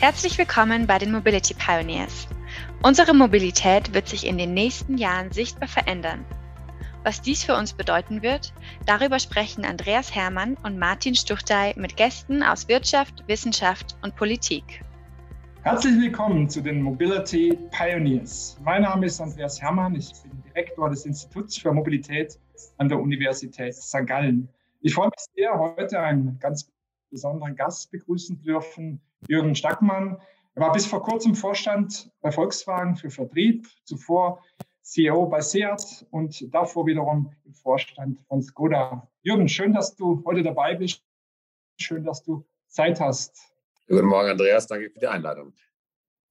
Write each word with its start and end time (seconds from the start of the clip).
Herzlich 0.00 0.38
willkommen 0.38 0.86
bei 0.86 0.96
den 0.96 1.10
Mobility 1.10 1.54
Pioneers. 1.54 2.28
Unsere 2.84 3.14
Mobilität 3.14 3.92
wird 3.94 4.06
sich 4.06 4.24
in 4.28 4.38
den 4.38 4.54
nächsten 4.54 4.96
Jahren 4.96 5.32
sichtbar 5.32 5.66
verändern. 5.66 6.24
Was 7.02 7.20
dies 7.20 7.42
für 7.42 7.56
uns 7.56 7.72
bedeuten 7.72 8.22
wird, 8.22 8.54
darüber 8.86 9.18
sprechen 9.18 9.64
Andreas 9.64 10.14
Hermann 10.14 10.56
und 10.62 10.78
Martin 10.78 11.16
Stuchtey 11.16 11.74
mit 11.76 11.96
Gästen 11.96 12.44
aus 12.44 12.68
Wirtschaft, 12.68 13.24
Wissenschaft 13.26 13.96
und 14.02 14.14
Politik. 14.14 14.84
Herzlich 15.62 16.00
willkommen 16.00 16.48
zu 16.48 16.60
den 16.60 16.80
Mobility 16.80 17.58
Pioneers. 17.72 18.56
Mein 18.62 18.82
Name 18.82 19.06
ist 19.06 19.20
Andreas 19.20 19.60
Hermann, 19.60 19.96
ich 19.96 20.12
bin 20.22 20.40
Direktor 20.44 20.90
des 20.90 21.06
Instituts 21.06 21.58
für 21.58 21.72
Mobilität 21.72 22.38
an 22.76 22.88
der 22.88 23.00
Universität 23.00 23.74
St. 23.74 24.06
Gallen. 24.06 24.48
Ich 24.80 24.94
freue 24.94 25.08
mich 25.08 25.26
sehr, 25.34 25.58
heute 25.58 25.98
einen 25.98 26.38
ganz 26.38 26.70
besonderen 27.10 27.56
Gast 27.56 27.90
begrüßen 27.90 28.40
dürfen, 28.42 29.00
Jürgen 29.26 29.54
Stackmann. 29.54 30.18
Er 30.54 30.62
war 30.62 30.72
bis 30.72 30.86
vor 30.86 31.02
kurzem 31.02 31.34
Vorstand 31.34 32.10
bei 32.20 32.30
Volkswagen 32.30 32.96
für 32.96 33.10
Vertrieb, 33.10 33.66
zuvor 33.84 34.42
CEO 34.82 35.26
bei 35.26 35.40
Seat 35.40 36.06
und 36.10 36.52
davor 36.54 36.86
wiederum 36.86 37.32
im 37.44 37.54
Vorstand 37.54 38.20
von 38.26 38.42
Skoda. 38.42 39.08
Jürgen, 39.22 39.48
schön, 39.48 39.72
dass 39.72 39.94
du 39.94 40.22
heute 40.24 40.42
dabei 40.42 40.74
bist. 40.74 41.04
Schön, 41.78 42.04
dass 42.04 42.22
du 42.22 42.44
Zeit 42.68 43.00
hast. 43.00 43.52
Guten 43.86 44.06
Morgen, 44.06 44.30
Andreas. 44.30 44.66
Danke 44.66 44.90
für 44.90 44.98
die 44.98 45.06
Einladung. 45.06 45.52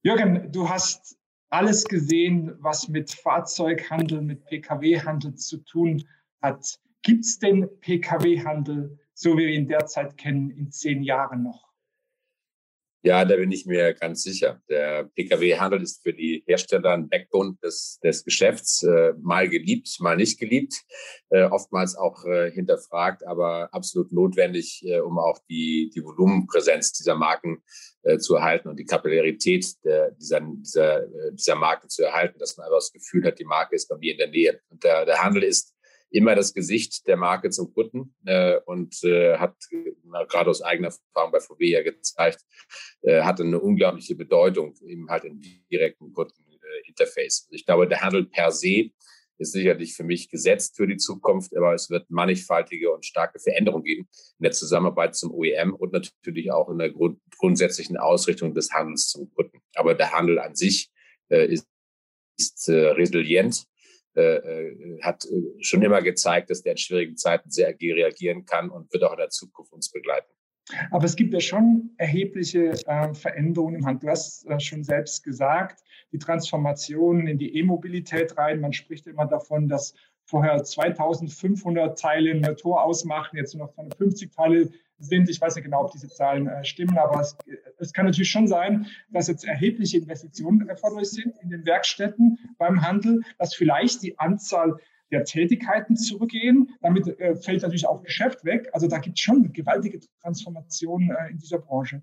Jürgen, 0.02 0.50
du 0.52 0.68
hast 0.68 1.16
alles 1.50 1.84
gesehen, 1.84 2.54
was 2.58 2.88
mit 2.88 3.10
Fahrzeughandel, 3.10 4.20
mit 4.20 4.44
Pkw-Handel 4.46 5.34
zu 5.34 5.58
tun 5.58 6.04
hat. 6.42 6.78
Gibt 7.02 7.24
es 7.24 7.38
den 7.38 7.68
Pkw-Handel, 7.80 8.98
so 9.14 9.34
wie 9.34 9.46
wir 9.46 9.48
ihn 9.48 9.68
derzeit 9.68 10.16
kennen, 10.16 10.50
in 10.50 10.70
zehn 10.70 11.02
Jahren 11.02 11.44
noch? 11.44 11.67
Ja, 13.08 13.24
da 13.24 13.36
bin 13.36 13.50
ich 13.50 13.64
mir 13.64 13.94
ganz 13.94 14.22
sicher. 14.22 14.60
Der 14.68 15.04
Pkw-Handel 15.04 15.80
ist 15.80 16.02
für 16.02 16.12
die 16.12 16.44
Hersteller 16.46 16.90
ein 16.90 17.08
Backbone 17.08 17.56
des, 17.64 17.98
des 18.04 18.22
Geschäfts, 18.22 18.82
äh, 18.82 19.14
mal 19.22 19.48
geliebt, 19.48 19.88
mal 20.00 20.14
nicht 20.14 20.38
geliebt, 20.38 20.74
äh, 21.30 21.44
oftmals 21.44 21.96
auch 21.96 22.22
äh, 22.26 22.50
hinterfragt, 22.50 23.26
aber 23.26 23.70
absolut 23.72 24.12
notwendig, 24.12 24.84
äh, 24.84 25.00
um 25.00 25.18
auch 25.18 25.38
die, 25.48 25.90
die 25.94 26.04
Volumenpräsenz 26.04 26.92
dieser 26.92 27.14
Marken 27.14 27.62
äh, 28.02 28.18
zu 28.18 28.34
erhalten 28.34 28.68
und 28.68 28.78
die 28.78 28.84
Kapillarität 28.84 29.64
der, 29.84 30.10
dieser, 30.10 30.40
dieser, 30.42 31.04
äh, 31.04 31.32
dieser 31.32 31.54
Marken 31.54 31.88
zu 31.88 32.02
erhalten, 32.02 32.38
dass 32.38 32.58
man 32.58 32.66
einfach 32.66 32.76
das 32.76 32.92
Gefühl 32.92 33.24
hat, 33.24 33.38
die 33.38 33.46
Marke 33.46 33.74
ist 33.74 33.88
bei 33.88 33.96
mir 33.96 34.12
in 34.12 34.18
der 34.18 34.28
Nähe. 34.28 34.60
Und 34.68 34.84
der, 34.84 35.06
der 35.06 35.22
Handel 35.22 35.44
ist 35.44 35.74
immer 36.10 36.34
das 36.34 36.54
Gesicht 36.54 37.06
der 37.06 37.16
Marke 37.16 37.50
zum 37.50 37.72
Kunden 37.72 38.14
äh, 38.24 38.58
und 38.66 39.02
äh, 39.04 39.36
hat 39.38 39.56
gerade 40.28 40.50
aus 40.50 40.62
eigener 40.62 40.88
Erfahrung 40.88 41.32
bei 41.32 41.40
VW 41.40 41.66
ja 41.66 41.82
gezeigt, 41.82 42.44
äh, 43.02 43.22
hatte 43.22 43.42
eine 43.42 43.60
unglaubliche 43.60 44.14
Bedeutung 44.14 44.74
eben 44.86 45.08
halt 45.10 45.24
im 45.24 45.40
direkten 45.70 46.12
Kundeninterface. 46.12 47.46
Also 47.46 47.54
ich 47.54 47.66
glaube, 47.66 47.88
der 47.88 48.00
Handel 48.00 48.24
per 48.24 48.50
se 48.52 48.90
ist 49.38 49.52
sicherlich 49.52 49.94
für 49.94 50.02
mich 50.02 50.30
gesetzt 50.30 50.76
für 50.76 50.86
die 50.86 50.96
Zukunft, 50.96 51.56
aber 51.56 51.72
es 51.72 51.90
wird 51.90 52.10
mannigfaltige 52.10 52.90
und 52.90 53.06
starke 53.06 53.38
Veränderungen 53.38 53.84
geben 53.84 54.08
in 54.38 54.42
der 54.42 54.52
Zusammenarbeit 54.52 55.14
zum 55.14 55.32
OEM 55.32 55.74
und 55.74 55.92
natürlich 55.92 56.50
auch 56.50 56.68
in 56.70 56.78
der 56.78 56.90
grund 56.90 57.20
grundsätzlichen 57.36 57.96
Ausrichtung 57.96 58.54
des 58.54 58.72
Handels 58.72 59.08
zum 59.08 59.32
Kunden. 59.32 59.60
Aber 59.76 59.94
der 59.94 60.12
Handel 60.12 60.40
an 60.40 60.56
sich 60.56 60.90
äh, 61.28 61.46
ist, 61.46 61.68
ist 62.36 62.68
äh, 62.68 62.88
resilient 62.88 63.64
äh, 64.18 64.36
äh, 64.36 65.00
hat 65.02 65.24
äh, 65.24 65.62
schon 65.62 65.82
immer 65.82 66.02
gezeigt, 66.02 66.50
dass 66.50 66.62
der 66.62 66.72
in 66.72 66.78
schwierigen 66.78 67.16
Zeiten 67.16 67.50
sehr 67.50 67.68
agil 67.68 67.94
reagieren 67.94 68.44
kann 68.44 68.70
und 68.70 68.92
wird 68.92 69.04
auch 69.04 69.12
in 69.12 69.18
der 69.18 69.30
Zukunft 69.30 69.72
uns 69.72 69.90
begleiten. 69.90 70.32
Aber 70.90 71.04
es 71.04 71.16
gibt 71.16 71.32
ja 71.32 71.40
schon 71.40 71.90
erhebliche 71.96 72.72
äh, 72.86 73.14
Veränderungen 73.14 73.76
im 73.76 73.86
Handel. 73.86 74.06
Du 74.06 74.10
hast 74.10 74.46
äh, 74.46 74.60
schon 74.60 74.84
selbst 74.84 75.24
gesagt, 75.24 75.82
die 76.12 76.18
Transformation 76.18 77.26
in 77.26 77.38
die 77.38 77.56
E-Mobilität 77.56 78.36
rein. 78.36 78.60
Man 78.60 78.72
spricht 78.72 79.06
immer 79.06 79.26
davon, 79.26 79.68
dass 79.68 79.94
vorher 80.24 80.62
2500 80.62 81.98
Teile 81.98 82.32
ein 82.32 82.40
Motor 82.40 82.84
ausmachen, 82.84 83.36
jetzt 83.36 83.54
nur 83.54 83.66
noch 83.66 83.74
250 83.74 84.30
Teile 84.30 84.70
sind. 84.98 85.28
Ich 85.28 85.40
weiß 85.40 85.54
nicht 85.54 85.64
genau, 85.64 85.84
ob 85.84 85.92
diese 85.92 86.08
Zahlen 86.08 86.48
äh, 86.48 86.64
stimmen, 86.64 86.98
aber 86.98 87.20
es, 87.20 87.36
es, 87.78 87.92
kann 87.92 88.06
natürlich 88.06 88.30
schon 88.30 88.48
sein, 88.48 88.86
dass 89.10 89.28
jetzt 89.28 89.44
erhebliche 89.44 89.98
Investitionen 89.98 90.68
erforderlich 90.68 91.10
sind 91.10 91.36
in 91.42 91.50
den 91.50 91.64
Werkstätten 91.64 92.38
beim 92.58 92.82
Handel, 92.82 93.22
dass 93.38 93.54
vielleicht 93.54 94.02
die 94.02 94.18
Anzahl 94.18 94.76
der 95.10 95.24
Tätigkeiten 95.24 95.96
zurückgehen. 95.96 96.70
Damit 96.80 97.06
äh, 97.20 97.36
fällt 97.36 97.62
natürlich 97.62 97.86
auch 97.86 98.02
Geschäft 98.02 98.44
weg. 98.44 98.68
Also 98.72 98.88
da 98.88 98.98
gibt 98.98 99.18
es 99.18 99.22
schon 99.22 99.52
gewaltige 99.52 100.00
Transformationen 100.20 101.10
äh, 101.10 101.30
in 101.30 101.38
dieser 101.38 101.58
Branche. 101.58 102.02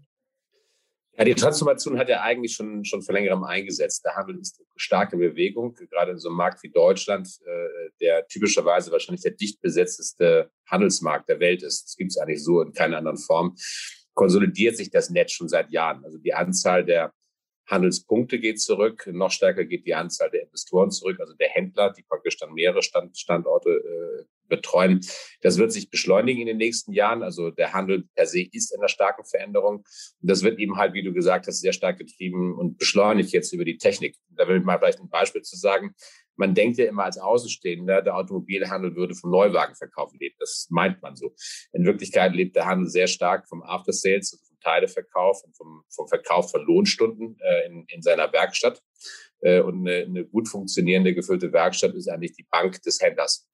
Ja, 1.17 1.23
die 1.23 1.35
Transformation 1.35 1.97
hat 1.97 2.09
ja 2.09 2.21
eigentlich 2.21 2.53
schon, 2.53 2.83
schon 2.83 3.01
vor 3.01 3.13
längerem 3.13 3.45
eingesetzt. 3.45 4.03
Der 4.03 4.15
Handel 4.15 4.37
ist 4.37 4.61
stark 4.75 5.13
in 5.13 5.19
Bewegung, 5.19 5.73
gerade 5.73 6.11
in 6.11 6.17
so 6.17 6.27
einem 6.27 6.37
Markt 6.37 6.61
wie 6.63 6.69
Deutschland, 6.69 7.29
äh, 7.45 7.89
der 8.01 8.27
typischerweise 8.27 8.91
wahrscheinlich 8.91 9.21
der 9.21 9.31
dicht 9.31 9.61
besetzteste 9.61 10.51
Handelsmarkt 10.69 11.29
der 11.29 11.39
Welt 11.39 11.63
ist. 11.63 11.85
Das 11.85 11.95
gibt 11.95 12.11
es 12.11 12.17
eigentlich 12.17 12.43
so 12.43 12.61
in 12.61 12.73
keiner 12.73 12.97
anderen 12.97 13.17
Form. 13.17 13.55
Konsolidiert 14.13 14.75
sich 14.75 14.91
das 14.91 15.09
Netz 15.09 15.31
schon 15.31 15.47
seit 15.47 15.71
Jahren. 15.71 16.03
Also 16.03 16.17
die 16.17 16.33
Anzahl 16.33 16.83
der 16.83 17.13
Handelspunkte 17.67 18.37
geht 18.39 18.59
zurück, 18.59 19.09
noch 19.11 19.31
stärker 19.31 19.65
geht 19.65 19.85
die 19.85 19.95
Anzahl 19.95 20.29
der 20.29 20.43
Investoren 20.43 20.91
zurück, 20.91 21.19
also 21.19 21.33
der 21.33 21.49
Händler, 21.49 21.91
die 21.91 22.03
praktisch 22.03 22.37
dann 22.37 22.53
mehrere 22.53 22.83
Stand, 22.83 23.17
Standorte 23.17 23.69
äh, 23.69 24.25
betreuen. 24.47 25.01
Das 25.41 25.57
wird 25.57 25.71
sich 25.71 25.89
beschleunigen 25.89 26.41
in 26.41 26.47
den 26.47 26.57
nächsten 26.57 26.93
Jahren. 26.93 27.23
Also 27.23 27.51
der 27.51 27.73
Handel 27.73 28.07
per 28.15 28.25
se 28.25 28.45
ist 28.51 28.73
in 28.73 28.79
einer 28.79 28.89
starken 28.89 29.25
Veränderung. 29.25 29.77
Und 29.77 29.85
das 30.21 30.43
wird 30.43 30.59
eben 30.59 30.77
halt, 30.77 30.93
wie 30.93 31.03
du 31.03 31.13
gesagt 31.13 31.47
hast, 31.47 31.61
sehr 31.61 31.73
stark 31.73 31.97
getrieben 31.97 32.57
und 32.57 32.77
beschleunigt 32.77 33.31
jetzt 33.31 33.53
über 33.53 33.65
die 33.65 33.77
Technik. 33.77 34.15
Da 34.29 34.47
will 34.47 34.57
ich 34.57 34.63
mal 34.63 34.77
vielleicht 34.77 34.99
ein 34.99 35.09
Beispiel 35.09 35.41
zu 35.41 35.55
sagen. 35.55 35.95
Man 36.37 36.53
denkt 36.53 36.77
ja 36.77 36.85
immer 36.85 37.05
als 37.05 37.17
Außenstehender, 37.17 38.01
der 38.01 38.17
Automobilhandel 38.17 38.95
würde 38.95 39.15
vom 39.15 39.31
Neuwagenverkauf 39.31 40.11
leben. 40.19 40.35
Das 40.39 40.67
meint 40.69 41.01
man 41.01 41.15
so. 41.15 41.33
In 41.71 41.85
Wirklichkeit 41.85 42.33
lebt 42.33 42.55
der 42.55 42.65
Handel 42.65 42.89
sehr 42.89 43.07
stark 43.07 43.47
vom 43.47 43.63
After 43.63 43.93
Sales, 43.93 44.33
also 44.33 44.55
Teileverkauf 44.61 45.43
und 45.43 45.55
vom, 45.55 45.83
vom 45.89 46.07
Verkauf 46.07 46.51
von 46.51 46.65
Lohnstunden 46.65 47.37
äh, 47.39 47.67
in, 47.67 47.85
in 47.87 48.01
seiner 48.01 48.31
Werkstatt. 48.33 48.81
Äh, 49.41 49.61
und 49.61 49.87
eine, 49.87 50.03
eine 50.03 50.25
gut 50.25 50.49
funktionierende, 50.49 51.13
gefüllte 51.13 51.53
Werkstatt 51.53 51.93
ist 51.93 52.09
eigentlich 52.09 52.33
die 52.33 52.47
Bank 52.49 52.81
des 52.81 52.99
Händlers. 52.99 53.47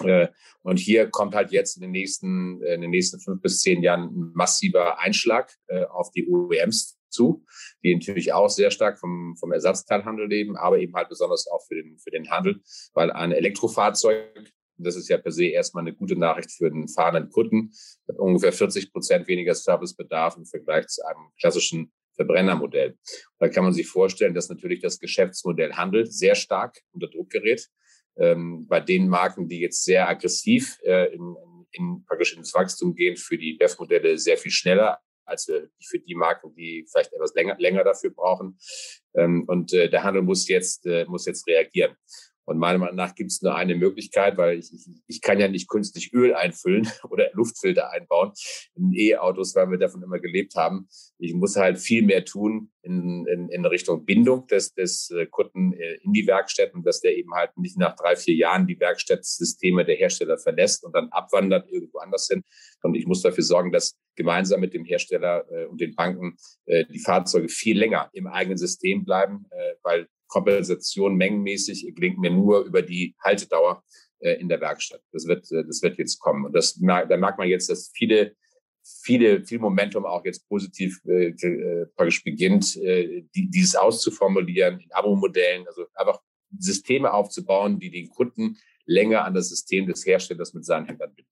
Äh, 0.00 0.28
und 0.62 0.78
hier 0.78 1.08
kommt 1.08 1.34
halt 1.34 1.52
jetzt 1.52 1.76
in 1.76 1.82
den 1.82 1.90
nächsten, 1.90 2.62
in 2.62 2.80
den 2.80 2.90
nächsten 2.90 3.20
fünf 3.20 3.40
bis 3.42 3.60
zehn 3.60 3.82
Jahren 3.82 4.04
ein 4.04 4.32
massiver 4.34 4.98
Einschlag 4.98 5.54
äh, 5.68 5.84
auf 5.84 6.10
die 6.10 6.28
OEMs 6.28 6.98
zu, 7.08 7.44
die 7.82 7.94
natürlich 7.94 8.32
auch 8.32 8.48
sehr 8.48 8.70
stark 8.70 8.98
vom, 8.98 9.36
vom 9.38 9.52
Ersatzteilhandel 9.52 10.28
leben, 10.28 10.56
aber 10.56 10.78
eben 10.78 10.94
halt 10.94 11.08
besonders 11.08 11.48
auch 11.48 11.64
für 11.66 11.74
den, 11.74 11.98
für 11.98 12.10
den 12.10 12.30
Handel, 12.30 12.60
weil 12.94 13.10
ein 13.10 13.32
Elektrofahrzeug 13.32 14.52
das 14.82 14.96
ist 14.96 15.08
ja 15.08 15.18
per 15.18 15.30
se 15.30 15.44
erstmal 15.44 15.82
eine 15.82 15.94
gute 15.94 16.16
Nachricht 16.16 16.52
für 16.52 16.70
den 16.70 16.88
fahrenden 16.88 17.30
Kunden. 17.30 17.72
Hat 18.08 18.18
ungefähr 18.18 18.52
40 18.52 18.92
Prozent 18.92 19.28
weniger 19.28 19.54
Servicebedarf 19.54 20.36
im 20.36 20.46
Vergleich 20.46 20.86
zu 20.86 21.04
einem 21.04 21.28
klassischen 21.38 21.92
Verbrennermodell. 22.14 22.98
Da 23.38 23.48
kann 23.48 23.64
man 23.64 23.72
sich 23.72 23.88
vorstellen, 23.88 24.34
dass 24.34 24.48
natürlich 24.48 24.80
das 24.80 24.98
Geschäftsmodell 24.98 25.72
Handel 25.74 26.06
sehr 26.06 26.34
stark 26.34 26.80
unter 26.92 27.08
Druck 27.08 27.30
gerät. 27.30 27.68
Ähm, 28.16 28.66
bei 28.68 28.80
den 28.80 29.08
Marken, 29.08 29.48
die 29.48 29.60
jetzt 29.60 29.84
sehr 29.84 30.08
aggressiv 30.08 30.78
äh, 30.82 31.14
in, 31.14 31.36
in, 31.72 32.04
praktisch 32.06 32.36
ins 32.36 32.52
Wachstum 32.54 32.94
gehen, 32.94 33.16
für 33.16 33.38
die 33.38 33.54
BEF-Modelle 33.54 34.18
sehr 34.18 34.36
viel 34.36 34.52
schneller 34.52 34.98
als 35.24 35.44
für 35.44 35.98
die 36.00 36.14
Marken, 36.14 36.52
die 36.54 36.84
vielleicht 36.90 37.12
etwas 37.12 37.32
länger, 37.34 37.56
länger 37.58 37.84
dafür 37.84 38.10
brauchen. 38.10 38.58
Ähm, 39.14 39.44
und 39.46 39.72
äh, 39.72 39.88
der 39.88 40.02
Handel 40.02 40.22
muss 40.22 40.48
jetzt, 40.48 40.86
äh, 40.86 41.04
muss 41.06 41.26
jetzt 41.26 41.46
reagieren. 41.46 41.96
Und 42.50 42.58
meiner 42.58 42.78
Meinung 42.78 42.96
nach 42.96 43.14
gibt 43.14 43.30
es 43.30 43.42
nur 43.42 43.54
eine 43.54 43.76
Möglichkeit, 43.76 44.36
weil 44.36 44.58
ich, 44.58 44.72
ich, 44.74 44.84
ich 45.06 45.20
kann 45.20 45.38
ja 45.38 45.46
nicht 45.46 45.68
künstlich 45.68 46.12
Öl 46.12 46.34
einfüllen 46.34 46.90
oder 47.08 47.30
Luftfilter 47.32 47.92
einbauen 47.92 48.32
in 48.74 48.92
E-Autos, 48.92 49.54
weil 49.54 49.70
wir 49.70 49.78
davon 49.78 50.02
immer 50.02 50.18
gelebt 50.18 50.56
haben. 50.56 50.88
Ich 51.18 51.32
muss 51.32 51.54
halt 51.54 51.78
viel 51.78 52.02
mehr 52.02 52.24
tun 52.24 52.72
in, 52.82 53.24
in, 53.26 53.50
in 53.50 53.64
Richtung 53.66 54.04
Bindung 54.04 54.48
des, 54.48 54.74
des 54.74 55.12
äh, 55.12 55.26
Kunden 55.26 55.74
äh, 55.74 55.98
in 56.02 56.12
die 56.12 56.26
Werkstätten, 56.26 56.82
dass 56.82 57.00
der 57.00 57.16
eben 57.16 57.32
halt 57.34 57.56
nicht 57.56 57.78
nach 57.78 57.94
drei, 57.94 58.16
vier 58.16 58.34
Jahren 58.34 58.66
die 58.66 58.80
Werkstattsysteme 58.80 59.84
der 59.84 59.94
Hersteller 59.94 60.36
verlässt 60.36 60.82
und 60.82 60.92
dann 60.92 61.08
abwandert 61.10 61.70
irgendwo 61.70 61.98
anders 61.98 62.26
hin. 62.26 62.42
Und 62.82 62.96
ich 62.96 63.06
muss 63.06 63.22
dafür 63.22 63.44
sorgen, 63.44 63.70
dass 63.70 63.96
gemeinsam 64.16 64.58
mit 64.58 64.74
dem 64.74 64.84
Hersteller 64.84 65.46
äh, 65.52 65.66
und 65.66 65.80
den 65.80 65.94
Banken 65.94 66.36
die 66.66 66.98
Fahrzeuge 66.98 67.48
viel 67.48 67.78
länger 67.78 68.10
im 68.12 68.26
eigenen 68.26 68.58
System 68.58 69.04
bleiben, 69.04 69.46
weil 69.82 70.08
Kompensation 70.30 71.16
mengenmäßig 71.16 71.92
gelingt 71.94 72.18
mir 72.18 72.30
nur 72.30 72.64
über 72.64 72.82
die 72.82 73.14
Haltedauer 73.22 73.82
äh, 74.20 74.40
in 74.40 74.48
der 74.48 74.60
Werkstatt. 74.60 75.02
Das 75.12 75.26
wird, 75.26 75.50
äh, 75.50 75.64
das 75.66 75.82
wird 75.82 75.98
jetzt 75.98 76.18
kommen. 76.20 76.46
Und 76.46 76.52
das, 76.52 76.74
da 76.74 77.16
merkt 77.16 77.38
man 77.38 77.48
jetzt, 77.48 77.68
dass 77.68 77.90
viele, 77.94 78.36
viele, 79.02 79.44
viel 79.44 79.58
Momentum 79.58 80.06
auch 80.06 80.24
jetzt 80.24 80.48
positiv 80.48 81.02
äh, 81.06 81.32
praktisch 81.96 82.22
beginnt, 82.24 82.76
die, 82.76 83.50
dieses 83.50 83.76
auszuformulieren 83.76 84.80
in 84.80 84.92
Abo-Modellen, 84.92 85.66
also 85.66 85.84
einfach 85.94 86.20
Systeme 86.58 87.12
aufzubauen, 87.12 87.78
die 87.78 87.90
den 87.90 88.08
Kunden 88.08 88.56
länger 88.84 89.24
an 89.24 89.34
das 89.34 89.48
System 89.48 89.86
des 89.86 90.04
Herstellers 90.04 90.54
mit 90.54 90.64
seinen 90.64 90.86
Händlern 90.86 91.14
binden. 91.14 91.30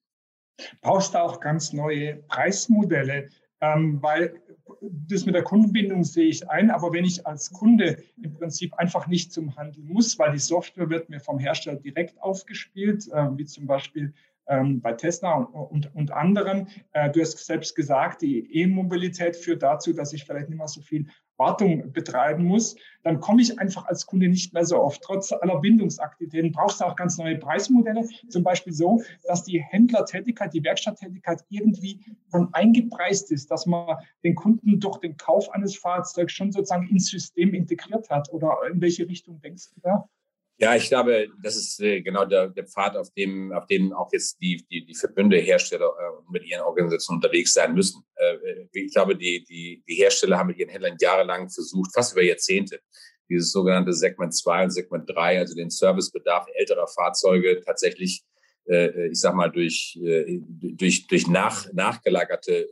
Brauchst 0.81 1.15
du 1.15 1.19
auch 1.19 1.41
ganz 1.41 1.73
neue 1.73 2.17
Preismodelle? 2.29 3.29
Ähm, 3.61 4.03
weil 4.03 4.41
das 4.81 5.25
mit 5.25 5.35
der 5.35 5.43
Kundenbindung 5.43 6.05
sehe 6.05 6.29
ich 6.29 6.49
ein, 6.51 6.71
aber 6.71 6.93
wenn 6.93 7.05
ich 7.05 7.27
als 7.27 7.51
Kunde 7.53 8.03
im 8.23 8.35
Prinzip 8.35 8.75
einfach 8.75 9.07
nicht 9.07 9.33
zum 9.33 9.57
Handel 9.57 9.83
muss, 9.85 10.19
weil 10.19 10.33
die 10.33 10.39
Software 10.39 10.91
wird 10.91 11.09
mir 11.09 11.21
vom 11.21 11.39
Hersteller 11.39 11.77
direkt 11.77 12.21
aufgespielt, 12.23 13.09
äh, 13.13 13.37
wie 13.37 13.45
zum 13.45 13.67
Beispiel 13.67 14.13
ähm, 14.47 14.81
bei 14.81 14.93
Tesla 14.93 15.35
und, 15.35 15.55
und, 15.55 15.95
und 15.95 16.13
anderen. 16.13 16.69
Äh, 16.93 17.11
du 17.11 17.21
hast 17.21 17.39
selbst 17.45 17.75
gesagt, 17.75 18.23
die 18.23 18.53
E-Mobilität 18.55 19.37
führt 19.37 19.63
dazu, 19.63 19.93
dass 19.93 20.13
ich 20.13 20.25
vielleicht 20.25 20.49
nicht 20.49 20.59
mehr 20.59 20.69
so 20.69 20.81
viel 20.81 21.07
Wartung 21.39 21.93
betreiben 21.93 22.45
muss, 22.45 22.77
dann 23.03 23.21
komme 23.21 23.43
ich 23.43 23.59
einfach 23.59 23.87
als 23.87 24.07
Kunde 24.07 24.29
nicht 24.29 24.53
mehr 24.53 24.65
so 24.65 24.81
oft. 24.81 25.03
Trotz 25.03 25.33
aller 25.33 25.61
Bindungsaktivitäten 25.61 26.53
brauchst 26.53 26.81
du 26.81 26.85
auch 26.85 26.97
ganz 26.97 27.17
neue 27.17 27.39
Preismodelle, 27.39 28.07
zum 28.29 28.43
Beispiel 28.43 28.73
so, 28.73 29.03
dass 29.25 29.45
die 29.45 29.63
Händlertätigkeit, 29.63 30.53
die 30.53 30.65
Werkstatttätigkeit 30.65 31.45
irgendwie 31.49 32.01
schon 32.31 32.53
eingepreist 32.53 33.31
ist, 33.33 33.51
dass 33.51 33.67
man 33.67 33.97
den 34.25 34.35
Kunden 34.35 34.81
durch 34.81 34.99
den 34.99 35.17
Kauf 35.17 35.51
eines 35.51 35.77
Fahrzeugs 35.77 36.33
schon 36.33 36.53
sozusagen 36.53 36.89
ins 36.89 37.07
System 37.07 37.55
integriert 37.55 38.11
hat. 38.11 38.33
Oder 38.33 38.57
in 38.71 38.81
welche 38.81 39.09
Richtung 39.09 39.41
denkst 39.41 39.71
du 39.75 39.81
da? 39.81 40.09
Ja, 40.61 40.75
ich 40.75 40.89
glaube, 40.89 41.29
das 41.41 41.55
ist 41.55 41.81
äh, 41.81 42.01
genau 42.03 42.25
der, 42.25 42.49
der 42.49 42.67
Pfad, 42.67 42.97
auf 42.97 43.13
dem, 43.15 43.53
auf 43.53 43.67
dem 43.69 43.93
auch 43.93 44.13
jetzt 44.13 44.41
die, 44.41 44.67
die, 44.69 44.85
die 44.85 44.95
Verbündehersteller 44.95 45.87
äh, 45.87 46.33
mit 46.33 46.45
ihren 46.45 46.63
Organisationen 46.63 47.19
unterwegs 47.19 47.53
sein 47.53 47.75
müssen. 47.75 48.03
Äh, 48.17 48.67
ich 48.73 48.93
glaube, 48.93 49.15
die, 49.15 49.45
die, 49.45 49.85
die 49.89 49.95
Hersteller 49.95 50.37
haben 50.37 50.49
mit 50.49 50.59
ihren 50.59 50.71
Händlern 50.71 50.97
jahrelang 51.01 51.49
versucht, 51.49 51.95
fast 51.95 52.13
über 52.13 52.25
Jahrzehnte, 52.25 52.81
dieses 53.31 53.53
sogenannte 53.53 53.93
Segment 53.93 54.35
2 54.35 54.65
und 54.65 54.71
Segment 54.71 55.09
3, 55.09 55.39
also 55.39 55.55
den 55.55 55.71
Servicebedarf 55.71 56.49
älterer 56.55 56.89
Fahrzeuge 56.89 57.61
tatsächlich, 57.65 58.25
ich 58.71 59.21
sag 59.21 59.35
mal, 59.35 59.49
durch, 59.49 59.99
durch, 59.99 61.07
durch 61.07 61.27
nach, 61.27 61.73
nachgelagerte 61.73 62.69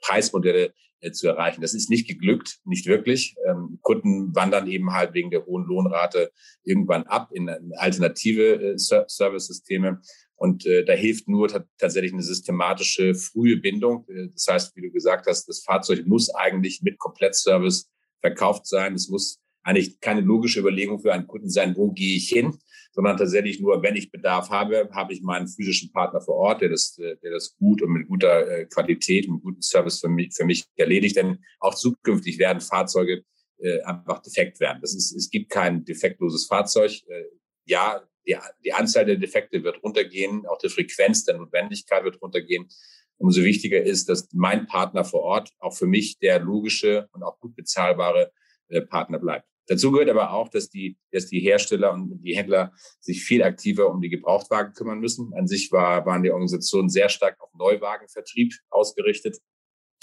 Preismodelle 0.00 0.72
zu 1.10 1.26
erreichen. 1.26 1.60
Das 1.60 1.74
ist 1.74 1.90
nicht 1.90 2.06
geglückt, 2.06 2.60
nicht 2.64 2.86
wirklich. 2.86 3.34
Ähm, 3.48 3.78
Kunden 3.82 4.34
wandern 4.34 4.68
eben 4.68 4.92
halt 4.92 5.14
wegen 5.14 5.30
der 5.30 5.44
hohen 5.44 5.64
Lohnrate 5.64 6.30
irgendwann 6.62 7.04
ab 7.04 7.30
in 7.32 7.48
alternative 7.76 8.74
äh, 8.74 8.78
Service-Systeme. 8.78 10.00
Und 10.36 10.66
äh, 10.66 10.84
da 10.84 10.92
hilft 10.92 11.28
nur 11.28 11.48
tatsächlich 11.78 12.12
eine 12.12 12.22
systematische 12.22 13.14
frühe 13.14 13.56
Bindung. 13.56 14.06
Äh, 14.08 14.28
das 14.32 14.46
heißt, 14.48 14.76
wie 14.76 14.82
du 14.82 14.92
gesagt 14.92 15.26
hast, 15.26 15.48
das 15.48 15.62
Fahrzeug 15.64 16.06
muss 16.06 16.32
eigentlich 16.34 16.82
mit 16.82 16.98
Komplettservice 16.98 17.90
verkauft 18.20 18.66
sein. 18.66 18.94
Es 18.94 19.08
muss 19.08 19.40
eigentlich 19.62 20.00
keine 20.00 20.20
logische 20.20 20.60
Überlegung 20.60 21.00
für 21.00 21.12
einen 21.12 21.26
Kunden 21.26 21.48
sein, 21.48 21.76
wo 21.76 21.92
gehe 21.92 22.16
ich 22.16 22.28
hin, 22.28 22.58
sondern 22.92 23.16
tatsächlich 23.16 23.58
nur, 23.60 23.82
wenn 23.82 23.96
ich 23.96 24.10
Bedarf 24.10 24.50
habe, 24.50 24.88
habe 24.92 25.14
ich 25.14 25.22
meinen 25.22 25.48
physischen 25.48 25.90
Partner 25.92 26.20
vor 26.20 26.36
Ort, 26.36 26.60
der 26.60 26.68
das, 26.68 26.94
der 26.96 27.30
das 27.30 27.56
gut 27.56 27.82
und 27.82 27.90
mit 27.92 28.06
guter 28.06 28.46
äh, 28.48 28.66
Qualität 28.66 29.26
und 29.28 29.42
gutem 29.42 29.62
Service 29.62 30.00
für 30.00 30.08
mich, 30.08 30.34
für 30.34 30.44
mich 30.44 30.64
erledigt. 30.76 31.16
Denn 31.16 31.38
auch 31.58 31.74
zukünftig 31.74 32.38
werden 32.38 32.60
Fahrzeuge 32.60 33.24
äh, 33.58 33.80
einfach 33.82 34.20
defekt 34.20 34.60
werden. 34.60 34.80
Das 34.82 34.94
ist, 34.94 35.12
es 35.12 35.30
gibt 35.30 35.50
kein 35.50 35.84
defektloses 35.84 36.46
Fahrzeug. 36.46 36.92
Äh, 37.08 37.24
ja, 37.64 38.02
die, 38.26 38.36
die 38.64 38.72
Anzahl 38.72 39.06
der 39.06 39.16
Defekte 39.16 39.64
wird 39.64 39.82
runtergehen, 39.82 40.46
auch 40.46 40.58
die 40.58 40.68
Frequenz 40.68 41.24
der 41.24 41.38
Notwendigkeit 41.38 42.04
wird 42.04 42.20
runtergehen. 42.20 42.68
Umso 43.16 43.42
wichtiger 43.42 43.82
ist, 43.82 44.08
dass 44.08 44.28
mein 44.32 44.66
Partner 44.66 45.04
vor 45.04 45.22
Ort 45.22 45.50
auch 45.60 45.74
für 45.74 45.86
mich 45.86 46.18
der 46.18 46.40
logische 46.40 47.08
und 47.12 47.22
auch 47.22 47.38
gut 47.38 47.54
bezahlbare 47.56 48.32
äh, 48.68 48.82
Partner 48.82 49.18
bleibt. 49.18 49.46
Dazu 49.68 49.92
gehört 49.92 50.10
aber 50.10 50.32
auch, 50.32 50.48
dass 50.48 50.68
die, 50.68 50.96
dass 51.12 51.26
die 51.26 51.40
Hersteller 51.40 51.92
und 51.92 52.20
die 52.22 52.36
Händler 52.36 52.72
sich 53.00 53.22
viel 53.22 53.42
aktiver 53.42 53.90
um 53.90 54.00
die 54.00 54.10
Gebrauchtwagen 54.10 54.72
kümmern 54.72 54.98
müssen. 54.98 55.32
An 55.34 55.46
sich 55.46 55.70
war, 55.70 56.04
waren 56.04 56.22
die 56.22 56.30
Organisationen 56.30 56.88
sehr 56.88 57.08
stark 57.08 57.40
auf 57.40 57.50
Neuwagenvertrieb 57.54 58.54
ausgerichtet. 58.70 59.38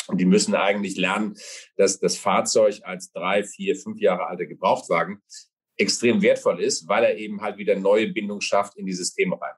Und 0.08 0.20
die 0.20 0.26
müssen 0.26 0.56
eigentlich 0.56 0.98
lernen, 0.98 1.36
dass 1.76 2.00
das 2.00 2.18
Fahrzeug 2.18 2.80
als 2.84 3.12
drei, 3.12 3.44
vier, 3.44 3.76
fünf 3.76 4.00
Jahre 4.00 4.28
alter 4.28 4.46
Gebrauchtwagen 4.46 5.22
extrem 5.78 6.22
wertvoll 6.22 6.62
ist, 6.62 6.88
weil 6.88 7.04
er 7.04 7.18
eben 7.18 7.42
halt 7.42 7.58
wieder 7.58 7.76
neue 7.78 8.08
Bindung 8.08 8.42
schafft 8.42 8.76
in 8.78 8.86
die 8.86 8.94
Systeme 8.94 9.40
rein. 9.40 9.54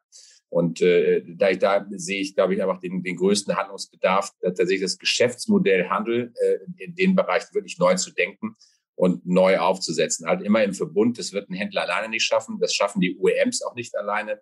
Und 0.50 0.82
äh, 0.82 1.24
da, 1.26 1.54
da 1.54 1.86
sehe 1.92 2.20
ich, 2.20 2.36
glaube 2.36 2.54
ich, 2.54 2.62
einfach 2.62 2.82
den, 2.82 3.02
den 3.02 3.16
größten 3.16 3.56
Handlungsbedarf, 3.56 4.32
tatsächlich 4.42 4.82
das 4.82 4.98
Geschäftsmodell 4.98 5.88
Handel 5.88 6.34
äh, 6.42 6.58
in 6.84 6.94
den 6.96 7.16
Bereich 7.16 7.44
wirklich 7.54 7.80
neu 7.80 7.96
zu 7.96 8.12
denken 8.12 8.58
und 9.02 9.26
neu 9.26 9.58
aufzusetzen. 9.58 10.28
Halt 10.28 10.44
immer 10.44 10.64
im 10.64 10.76
Verbund. 10.76 11.18
Das 11.18 11.34
wird 11.34 11.50
ein 11.50 11.56
Händler 11.56 11.82
alleine 11.82 12.08
nicht 12.08 12.24
schaffen. 12.24 12.60
Das 12.60 12.76
schaffen 12.76 13.02
die 13.02 13.18
OEMs 13.18 13.64
auch 13.64 13.74
nicht 13.74 13.98
alleine. 13.98 14.40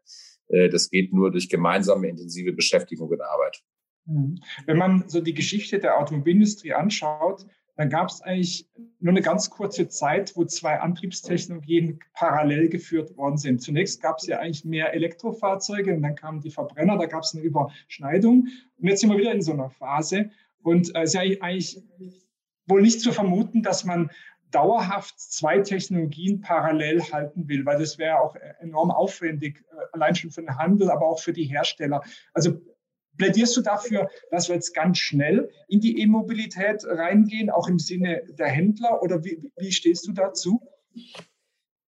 Äh, 0.50 0.68
das 0.68 0.90
geht 0.90 1.14
nur 1.14 1.32
durch 1.32 1.48
gemeinsame 1.48 2.10
intensive 2.10 2.52
Beschäftigung 2.52 3.08
und 3.08 3.22
Arbeit. 3.22 3.64
Mhm. 4.06 4.42
Wenn 4.66 4.78
man 4.78 5.08
so 5.08 5.22
die 5.22 5.34
Geschichte 5.34 5.80
der 5.80 5.98
Automobilindustrie 5.98 6.74
anschaut, 6.74 7.46
dann 7.78 7.90
gab 7.90 8.10
es 8.10 8.20
eigentlich 8.20 8.70
nur 9.00 9.14
eine 9.14 9.22
ganz 9.22 9.50
kurze 9.50 9.88
Zeit, 9.88 10.36
wo 10.36 10.44
zwei 10.44 10.82
Antriebstechnologien 10.82 12.02
parallel 12.14 12.68
geführt 12.68 13.16
worden 13.16 13.38
sind. 13.38 13.62
Zunächst 13.62 14.02
gab 14.02 14.18
es 14.18 14.28
ja 14.28 14.40
eigentlich 14.40 14.66
mehr 14.66 14.94
Elektrofahrzeuge 14.94 15.94
und 15.96 16.02
dann 16.02 16.16
kamen 16.16 16.42
die 16.42 16.52
Verbrenner, 16.52 16.98
da 16.98 17.06
gab 17.06 17.24
es 17.24 17.34
eine 17.34 17.46
Überschneidung. 17.46 18.50
Und 18.76 18.88
jetzt 18.90 19.00
sind 19.00 19.10
wir 19.10 19.18
wieder 19.18 19.32
in 19.32 19.42
so 19.42 19.54
einer 19.54 19.70
Phase. 19.70 20.32
Und 20.62 20.94
es 20.94 21.02
ist 21.02 21.14
ja 21.14 21.22
eigentlich 21.22 21.82
wohl 22.70 22.82
nicht 22.82 23.02
zu 23.02 23.12
vermuten, 23.12 23.64
dass 23.64 23.84
man 23.84 24.12
dauerhaft 24.52 25.20
zwei 25.20 25.60
Technologien 25.60 26.42
parallel 26.42 27.04
halten 27.12 27.48
will, 27.48 27.66
weil 27.66 27.80
das 27.80 27.98
wäre 27.98 28.20
auch 28.20 28.36
enorm 28.60 28.92
aufwendig, 28.92 29.64
äh, 29.72 29.86
allein 29.94 30.16
schon 30.16 30.32
für 30.32 30.42
den 30.42 30.58
Handel, 30.58 30.90
aber 30.90 31.08
auch 31.08 31.20
für 31.20 31.34
die 31.34 31.46
Hersteller. 31.46 32.02
Also 32.34 32.60
plädierst 33.18 33.56
du 33.58 33.62
dafür, 33.62 34.10
dass 34.32 34.48
wir 34.48 34.56
jetzt 34.56 34.74
ganz 34.74 34.98
schnell 34.98 35.50
in 35.68 35.82
die 35.82 36.02
E-Mobilität 36.02 36.84
reingehen, 36.86 37.50
auch 37.50 37.68
im 37.68 37.78
Sinne 37.78 38.24
der 38.30 38.48
Händler, 38.48 39.04
oder 39.04 39.24
wie, 39.24 39.52
wie 39.58 39.72
stehst 39.72 40.08
du 40.08 40.14
dazu? 40.14 40.62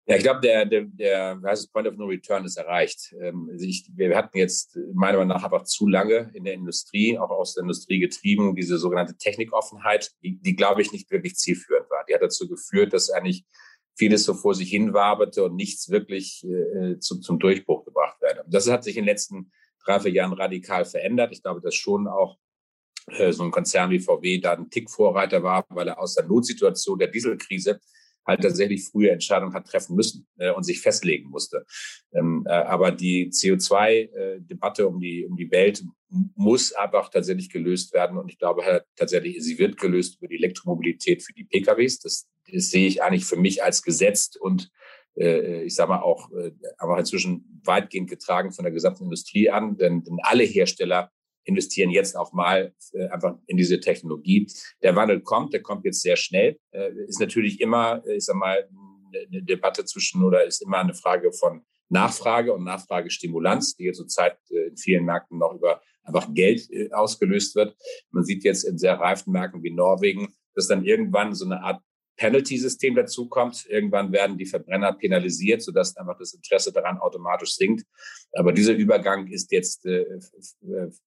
Ja, 0.07 0.15
ich 0.15 0.23
glaube, 0.23 0.41
der, 0.41 0.65
der, 0.65 0.85
der 0.85 1.39
heißt 1.45 1.71
Point 1.71 1.87
of 1.87 1.95
No 1.95 2.05
Return 2.05 2.43
ist 2.43 2.57
erreicht. 2.57 3.13
Ähm, 3.21 3.49
also 3.51 3.65
ich, 3.65 3.87
wir 3.95 4.15
hatten 4.17 4.37
jetzt 4.37 4.75
meiner 4.93 5.19
Meinung 5.19 5.27
nach 5.27 5.43
einfach 5.43 5.63
zu 5.63 5.87
lange 5.87 6.31
in 6.33 6.43
der 6.43 6.53
Industrie, 6.53 7.17
auch 7.19 7.29
aus 7.29 7.53
der 7.53 7.61
Industrie 7.61 7.99
getrieben, 7.99 8.55
diese 8.55 8.77
sogenannte 8.77 9.15
Technikoffenheit, 9.15 10.11
die, 10.23 10.41
die 10.41 10.55
glaube 10.55 10.81
ich, 10.81 10.91
nicht 10.91 11.11
wirklich 11.11 11.35
zielführend 11.35 11.89
war. 11.89 12.03
Die 12.09 12.15
hat 12.15 12.21
dazu 12.21 12.49
geführt, 12.49 12.93
dass 12.93 13.11
eigentlich 13.11 13.45
vieles 13.95 14.23
so 14.23 14.33
vor 14.33 14.55
sich 14.55 14.69
hin 14.69 14.93
waberte 14.93 15.43
und 15.43 15.55
nichts 15.55 15.89
wirklich 15.89 16.43
äh, 16.45 16.97
zu, 16.97 17.19
zum 17.19 17.37
Durchbruch 17.37 17.85
gebracht 17.85 18.19
werde. 18.21 18.43
Das 18.47 18.69
hat 18.69 18.83
sich 18.83 18.97
in 18.97 19.03
den 19.03 19.09
letzten 19.09 19.51
drei, 19.85 19.99
vier 19.99 20.11
Jahren 20.11 20.33
radikal 20.33 20.85
verändert. 20.85 21.31
Ich 21.31 21.43
glaube, 21.43 21.61
dass 21.61 21.75
schon 21.75 22.07
auch 22.07 22.37
äh, 23.07 23.31
so 23.31 23.43
ein 23.43 23.51
Konzern 23.51 23.91
wie 23.91 23.99
VW 23.99 24.39
da 24.39 24.53
ein 24.53 24.69
Tick 24.69 24.89
Vorreiter 24.89 25.43
war, 25.43 25.65
weil 25.69 25.87
er 25.87 25.99
aus 25.99 26.15
der 26.15 26.25
Notsituation 26.25 26.97
der 26.97 27.09
Dieselkrise 27.09 27.79
halt 28.25 28.41
tatsächlich 28.41 28.85
frühe 28.85 29.11
Entscheidungen 29.11 29.53
hat 29.53 29.67
treffen 29.67 29.95
müssen 29.95 30.27
äh, 30.37 30.51
und 30.51 30.63
sich 30.63 30.81
festlegen 30.81 31.29
musste. 31.29 31.65
Ähm, 32.13 32.45
äh, 32.47 32.51
aber 32.51 32.91
die 32.91 33.29
CO2-Debatte 33.29 34.83
äh, 34.83 34.85
um 34.85 34.99
die, 34.99 35.25
um 35.25 35.35
die 35.35 35.51
Welt 35.51 35.83
muss 36.35 36.73
einfach 36.73 37.09
tatsächlich 37.09 37.49
gelöst 37.49 37.93
werden. 37.93 38.17
Und 38.17 38.29
ich 38.29 38.37
glaube 38.37 38.63
halt 38.65 38.83
tatsächlich, 38.95 39.41
sie 39.41 39.57
wird 39.57 39.77
gelöst 39.77 40.17
über 40.19 40.27
die 40.27 40.35
Elektromobilität 40.35 41.23
für 41.23 41.33
die 41.33 41.45
PKWs. 41.45 41.99
Das, 41.99 42.27
das 42.51 42.69
sehe 42.69 42.87
ich 42.87 43.01
eigentlich 43.01 43.25
für 43.25 43.37
mich 43.37 43.63
als 43.63 43.81
gesetzt 43.81 44.39
und 44.39 44.69
äh, 45.15 45.63
ich 45.63 45.75
sage 45.75 45.89
mal 45.89 46.01
auch 46.01 46.31
äh, 46.31 46.51
aber 46.77 46.99
inzwischen 46.99 47.61
weitgehend 47.63 48.09
getragen 48.09 48.51
von 48.51 48.63
der 48.63 48.73
gesamten 48.73 49.05
Industrie 49.05 49.49
an, 49.49 49.77
denn, 49.77 50.03
denn 50.03 50.17
alle 50.23 50.43
Hersteller 50.43 51.11
investieren 51.43 51.89
jetzt 51.89 52.15
auch 52.15 52.33
mal 52.33 52.73
äh, 52.93 53.07
einfach 53.07 53.37
in 53.47 53.57
diese 53.57 53.79
Technologie. 53.79 54.47
Der 54.81 54.95
Wandel 54.95 55.21
kommt, 55.21 55.53
der 55.53 55.61
kommt 55.61 55.85
jetzt 55.85 56.01
sehr 56.01 56.15
schnell. 56.15 56.59
Äh, 56.71 56.91
ist 57.07 57.19
natürlich 57.19 57.59
immer, 57.59 58.03
äh, 58.05 58.15
ich 58.15 58.25
sag 58.25 58.35
mal, 58.35 58.67
eine 59.13 59.43
Debatte 59.43 59.83
zwischen 59.85 60.23
oder 60.23 60.45
ist 60.45 60.61
immer 60.61 60.77
eine 60.77 60.93
Frage 60.93 61.31
von 61.33 61.65
Nachfrage 61.89 62.53
und 62.53 62.63
Nachfragestimulanz, 62.63 63.75
die 63.75 63.91
zurzeit 63.91 64.37
äh, 64.49 64.67
in 64.67 64.77
vielen 64.77 65.05
Märkten 65.05 65.37
noch 65.37 65.53
über 65.53 65.81
einfach 66.03 66.33
Geld 66.33 66.69
äh, 66.71 66.91
ausgelöst 66.91 67.55
wird. 67.55 67.75
Man 68.11 68.23
sieht 68.23 68.43
jetzt 68.43 68.63
in 68.63 68.77
sehr 68.77 68.99
reifen 68.99 69.33
Märkten 69.33 69.61
wie 69.63 69.71
Norwegen, 69.71 70.33
dass 70.55 70.67
dann 70.67 70.85
irgendwann 70.85 71.35
so 71.35 71.45
eine 71.45 71.61
Art 71.61 71.81
Penalty-System 72.21 72.93
dazukommt. 72.93 73.65
Irgendwann 73.67 74.11
werden 74.11 74.37
die 74.37 74.45
Verbrenner 74.45 74.93
penalisiert, 74.93 75.63
sodass 75.63 75.97
einfach 75.97 76.17
das 76.19 76.35
Interesse 76.35 76.71
daran 76.71 76.99
automatisch 76.99 77.55
sinkt. 77.55 77.83
Aber 78.33 78.53
dieser 78.53 78.73
Übergang 78.73 79.25
ist 79.25 79.51
jetzt 79.51 79.87
äh, 79.87 80.05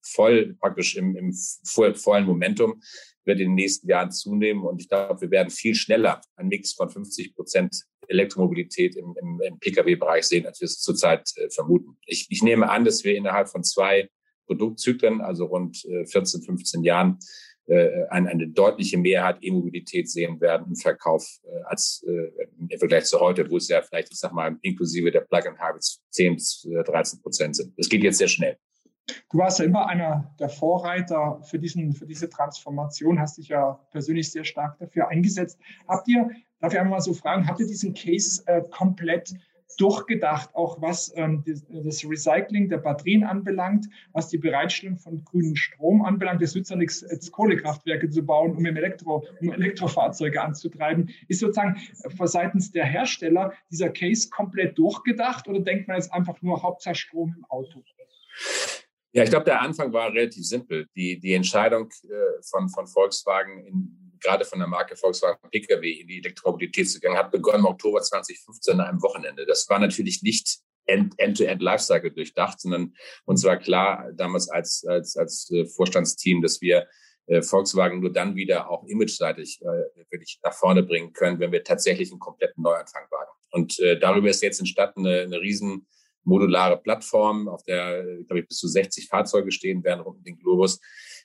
voll 0.03 0.57
praktisch 0.59 0.97
im, 0.97 1.17
im 1.17 1.33
vollen 1.63 2.27
Momentum, 2.27 2.83
wird 3.25 3.39
in 3.39 3.51
den 3.51 3.55
nächsten 3.55 3.89
Jahren 3.89 4.11
zunehmen. 4.11 4.65
Und 4.65 4.81
ich 4.81 4.89
glaube, 4.89 5.21
wir 5.21 5.31
werden 5.31 5.51
viel 5.51 5.77
schneller 5.77 6.21
einen 6.35 6.49
Mix 6.49 6.73
von 6.73 6.91
50 6.91 7.37
Prozent 7.37 7.85
Elektromobilität 8.09 8.97
im, 8.97 9.15
im, 9.21 9.41
im 9.41 9.59
Pkw-Bereich 9.61 10.25
sehen, 10.25 10.47
als 10.47 10.61
wir 10.61 10.67
es 10.67 10.81
zurzeit 10.81 11.31
äh, 11.37 11.49
vermuten. 11.49 11.97
Ich, 12.07 12.27
ich 12.29 12.43
nehme 12.43 12.69
an, 12.69 12.85
dass 12.85 13.05
wir 13.05 13.15
innerhalb 13.15 13.49
von 13.49 13.63
zwei 13.63 14.11
Produktzyklen, 14.47 15.21
also 15.21 15.47
rund 15.47 15.85
äh, 15.85 16.07
14, 16.07 16.43
15 16.43 16.83
Jahren, 16.83 17.19
äh, 17.67 18.07
eine, 18.11 18.31
eine 18.31 18.49
deutliche 18.49 18.99
Mehrheit 18.99 19.39
E-Mobilität 19.41 20.11
sehen 20.11 20.41
werden 20.41 20.67
im 20.69 20.77
Verkauf 20.77 21.27
äh, 21.45 21.63
als 21.65 22.05
äh, 22.07 22.31
im 22.59 22.79
Vergleich 22.79 23.05
zu 23.07 23.19
heute, 23.21 23.49
wo 23.51 23.57
es 23.57 23.69
ja 23.69 23.81
vielleicht, 23.81 24.13
ich 24.13 24.19
sag 24.19 24.33
mal, 24.33 24.57
inklusive 24.63 25.11
der 25.11 25.23
Plug-in-Hybrids 25.23 26.03
10 26.11 26.35
bis 26.35 26.69
13 26.87 27.19
äh, 27.19 27.23
Prozent 27.23 27.57
sind. 27.57 27.73
Das 27.79 27.89
geht 27.89 28.03
jetzt 28.03 28.19
sehr 28.19 28.29
schnell. 28.29 28.59
Du 29.31 29.39
warst 29.39 29.59
ja 29.59 29.67
immer 29.67 29.87
einer 29.87 30.35
der 30.39 30.49
Vorreiter 30.49 31.41
für, 31.43 31.59
diesen, 31.59 31.93
für 31.93 32.07
diese 32.07 32.29
Transformation, 32.29 33.19
hast 33.19 33.39
dich 33.39 33.49
ja 33.49 33.79
persönlich 33.91 34.31
sehr 34.33 34.45
stark 34.45 34.79
dafür 34.79 35.09
eingesetzt. 35.09 35.59
Habt 35.89 36.09
ihr, 36.09 36.31
darf 36.61 36.73
ich 36.73 36.79
einmal 36.79 37.01
so 37.01 37.13
fragen, 37.13 37.47
habt 37.47 37.61
ihr 37.61 37.67
diesen 37.67 37.95
Case 37.95 38.43
äh, 38.47 38.63
komplett 38.71 39.35
durchgedacht, 39.77 40.55
auch 40.55 40.81
was 40.81 41.13
ähm, 41.17 41.45
das, 41.47 42.05
Recycling 42.05 42.69
der 42.69 42.79
Batterien 42.79 43.25
anbelangt, 43.25 43.87
was 44.13 44.29
die 44.29 44.39
Bereitstellung 44.39 44.99
von 44.99 45.25
grünem 45.25 45.57
Strom 45.57 46.05
anbelangt. 46.05 46.43
Es 46.43 46.55
nützt 46.55 46.71
ja 46.71 46.77
nichts, 46.77 47.05
jetzt 47.09 47.33
Kohlekraftwerke 47.33 48.09
zu 48.11 48.23
bauen, 48.23 48.57
um, 48.57 48.65
Elektro, 48.65 49.27
um 49.41 49.53
Elektrofahrzeuge 49.53 50.41
anzutreiben. 50.41 51.11
Ist 51.29 51.41
sozusagen 51.41 51.77
seitens 52.25 52.73
der 52.73 52.85
Hersteller 52.85 53.53
dieser 53.71 53.91
Case 53.91 54.29
komplett 54.31 54.79
durchgedacht 54.79 55.49
oder 55.49 55.61
denkt 55.61 55.89
man 55.89 55.97
jetzt 55.97 56.13
einfach 56.13 56.41
nur 56.43 56.63
Hauptsache 56.63 56.95
Strom 56.95 57.35
im 57.37 57.45
Auto? 57.47 57.83
Ja, 59.13 59.23
ich 59.23 59.31
glaube, 59.31 59.45
der 59.45 59.61
Anfang 59.61 59.93
war 59.93 60.13
relativ 60.13 60.45
simpel. 60.45 60.89
Die, 60.97 61.21
die 61.21 61.35
Entscheidung 61.35 61.89
äh, 62.03 62.43
von, 62.43 62.69
von 62.69 62.87
Volkswagen, 62.89 63.65
in, 63.65 64.04
gerade 64.25 64.45
von 64.45 64.59
der 64.59 64.69
Marke 64.69 64.97
Volkswagen 64.97 65.51
Pkw 65.51 65.91
in 65.91 66.09
die 66.09 66.19
Elektromobilität 66.19 66.91
zu 66.91 66.99
gehen, 66.99 67.17
hat 67.17 67.31
begonnen 67.31 67.61
im 67.61 67.67
Oktober 67.67 68.01
2015 68.01 68.81
an 68.81 68.87
einem 68.87 69.03
Wochenende. 69.03 69.47
Das 69.47 69.69
war 69.69 69.79
natürlich 69.79 70.23
nicht 70.23 70.59
End-to-End 70.87 71.63
Lifecycle 71.63 72.11
durchdacht, 72.11 72.61
sondern 72.61 72.95
uns 73.25 73.45
war 73.45 73.57
klar 73.57 74.11
damals 74.15 74.49
als, 74.49 74.85
als, 74.87 75.17
als 75.17 75.51
äh, 75.51 75.67
Vorstandsteam, 75.67 76.43
dass 76.43 76.61
wir 76.61 76.87
äh, 77.27 77.43
Volkswagen 77.43 78.01
nur 78.01 78.13
dann 78.13 78.37
wieder 78.37 78.71
auch 78.71 78.85
image-seitig 78.87 79.61
äh, 79.63 80.11
wirklich 80.11 80.41
nach 80.43 80.53
vorne 80.53 80.83
bringen 80.83 81.13
können, 81.13 81.41
wenn 81.41 81.53
wir 81.53 81.65
tatsächlich 81.65 82.11
einen 82.11 82.21
kompletten 82.21 82.63
Neuanfang 82.63 83.05
wagen. 83.11 83.31
Und 83.51 83.79
äh, 83.81 83.99
darüber 83.99 84.29
ist 84.29 84.43
jetzt 84.43 84.59
entstanden 84.59 85.07
eine, 85.07 85.21
eine 85.21 85.41
riesen 85.41 85.87
modulare 86.25 86.81
Plattform, 86.81 87.49
auf 87.49 87.63
der, 87.65 88.03
glaube 88.27 88.41
ich, 88.41 88.49
bis 88.49 88.59
zu 88.59 88.69
60 88.69 89.09
Fahrzeuge 89.09 89.53
stehen 89.53 89.85
werden 89.85 90.01
rund 90.01 90.19
um 90.19 90.25
den 90.25 90.39
Globus. 90.39 90.81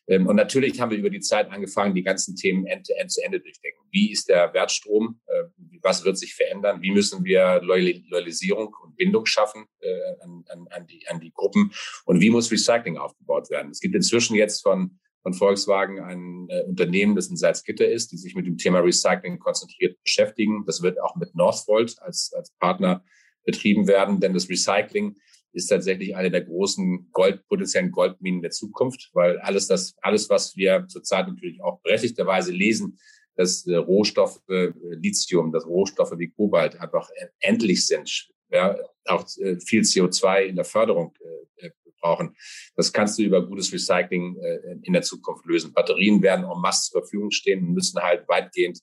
Ähm, 0.08 0.28
und 0.28 0.36
natürlich 0.36 0.80
haben 0.80 0.92
wir 0.92 0.98
über 0.98 1.10
die 1.10 1.20
Zeit 1.20 1.50
angefangen, 1.52 1.96
die 1.96 2.04
ganzen 2.04 2.36
Themen 2.36 2.66
end-to-end 2.66 3.12
zu 3.12 3.24
Ende 3.24 3.40
durchdenken. 3.40 3.82
Wie 3.92 4.12
ist 4.12 4.30
der 4.30 4.54
Wertstrom? 4.54 5.20
Äh, 5.28 5.44
was 5.82 6.04
wird 6.04 6.18
sich 6.18 6.36
verändern? 6.36 6.82
Wie 6.82 6.92
müssen 6.92 7.24
wir 7.24 7.62
Loyalisierung 7.62 8.76
und 8.84 8.96
Bindung 8.98 9.26
schaffen 9.26 9.66
äh, 9.80 9.94
an, 10.22 10.44
an, 10.50 10.68
an, 10.70 10.88
die, 10.88 11.08
an 11.08 11.20
die 11.20 11.32
Gruppen? 11.32 11.72
Und 12.06 12.20
wie 12.20 12.30
muss 12.30 12.52
Recycling 12.52 12.98
aufgebaut 12.98 13.50
werden? 13.50 13.72
Es 13.72 13.80
gibt 13.80 13.96
inzwischen 13.96 14.36
jetzt 14.36 14.62
von 14.62 15.00
von 15.22 15.34
Volkswagen 15.34 16.00
ein 16.00 16.48
äh, 16.50 16.64
Unternehmen, 16.64 17.16
das 17.16 17.28
in 17.28 17.36
Salzgitter 17.36 17.88
ist, 17.88 18.12
die 18.12 18.18
sich 18.18 18.36
mit 18.36 18.46
dem 18.46 18.58
Thema 18.58 18.80
Recycling 18.80 19.40
konzentriert 19.40 20.02
beschäftigen. 20.02 20.64
Das 20.66 20.82
wird 20.82 21.02
auch 21.02 21.16
mit 21.18 21.36
Northvolt 21.36 22.02
als, 22.02 22.32
als 22.34 22.52
Partner 22.60 23.04
betrieben 23.50 23.88
werden, 23.88 24.20
denn 24.20 24.34
das 24.34 24.50
Recycling 24.50 25.16
ist 25.52 25.68
tatsächlich 25.68 26.16
eine 26.16 26.30
der 26.30 26.42
großen 26.42 27.10
Gold, 27.12 27.48
potenziellen 27.48 27.92
Goldminen 27.92 28.42
der 28.42 28.52
Zukunft, 28.52 29.10
weil 29.14 29.40
alles 29.40 29.68
das, 29.68 29.96
alles, 30.02 30.30
was 30.30 30.56
wir 30.56 30.86
zurzeit 30.88 31.28
natürlich 31.28 31.62
auch 31.64 31.82
berechtigterweise 31.82 32.52
lesen, 32.52 33.00
dass 33.36 33.66
äh, 33.66 33.76
Rohstoffe, 33.76 34.42
äh, 34.50 34.72
Lithium, 34.92 35.52
dass 35.52 35.66
Rohstoffe 35.66 36.14
wie 36.18 36.30
Kobalt 36.30 36.80
einfach 36.80 37.10
endlich 37.40 37.88
sind, 37.88 38.30
ja, 38.52 38.78
auch 39.06 39.26
äh, 39.38 39.60
viel 39.60 39.82
CO2 39.82 40.42
in 40.44 40.56
der 40.56 40.66
Förderung 40.66 41.14
äh, 41.20 41.68
äh, 41.68 41.72
brauchen. 42.00 42.36
Das 42.76 42.94
kannst 42.94 43.18
du 43.18 43.24
über 43.24 43.46
gutes 43.46 43.74
Recycling 43.74 44.38
äh, 44.38 44.78
in 44.84 44.94
der 44.94 45.02
Zukunft 45.02 45.46
lösen. 45.46 45.74
Batterien 45.74 46.22
werden 46.22 46.46
en 46.46 46.62
masse 46.62 46.92
zur 46.92 47.02
Verfügung 47.02 47.32
stehen 47.32 47.66
und 47.66 47.74
müssen 47.74 48.00
halt 48.00 48.28
weitgehend 48.28 48.80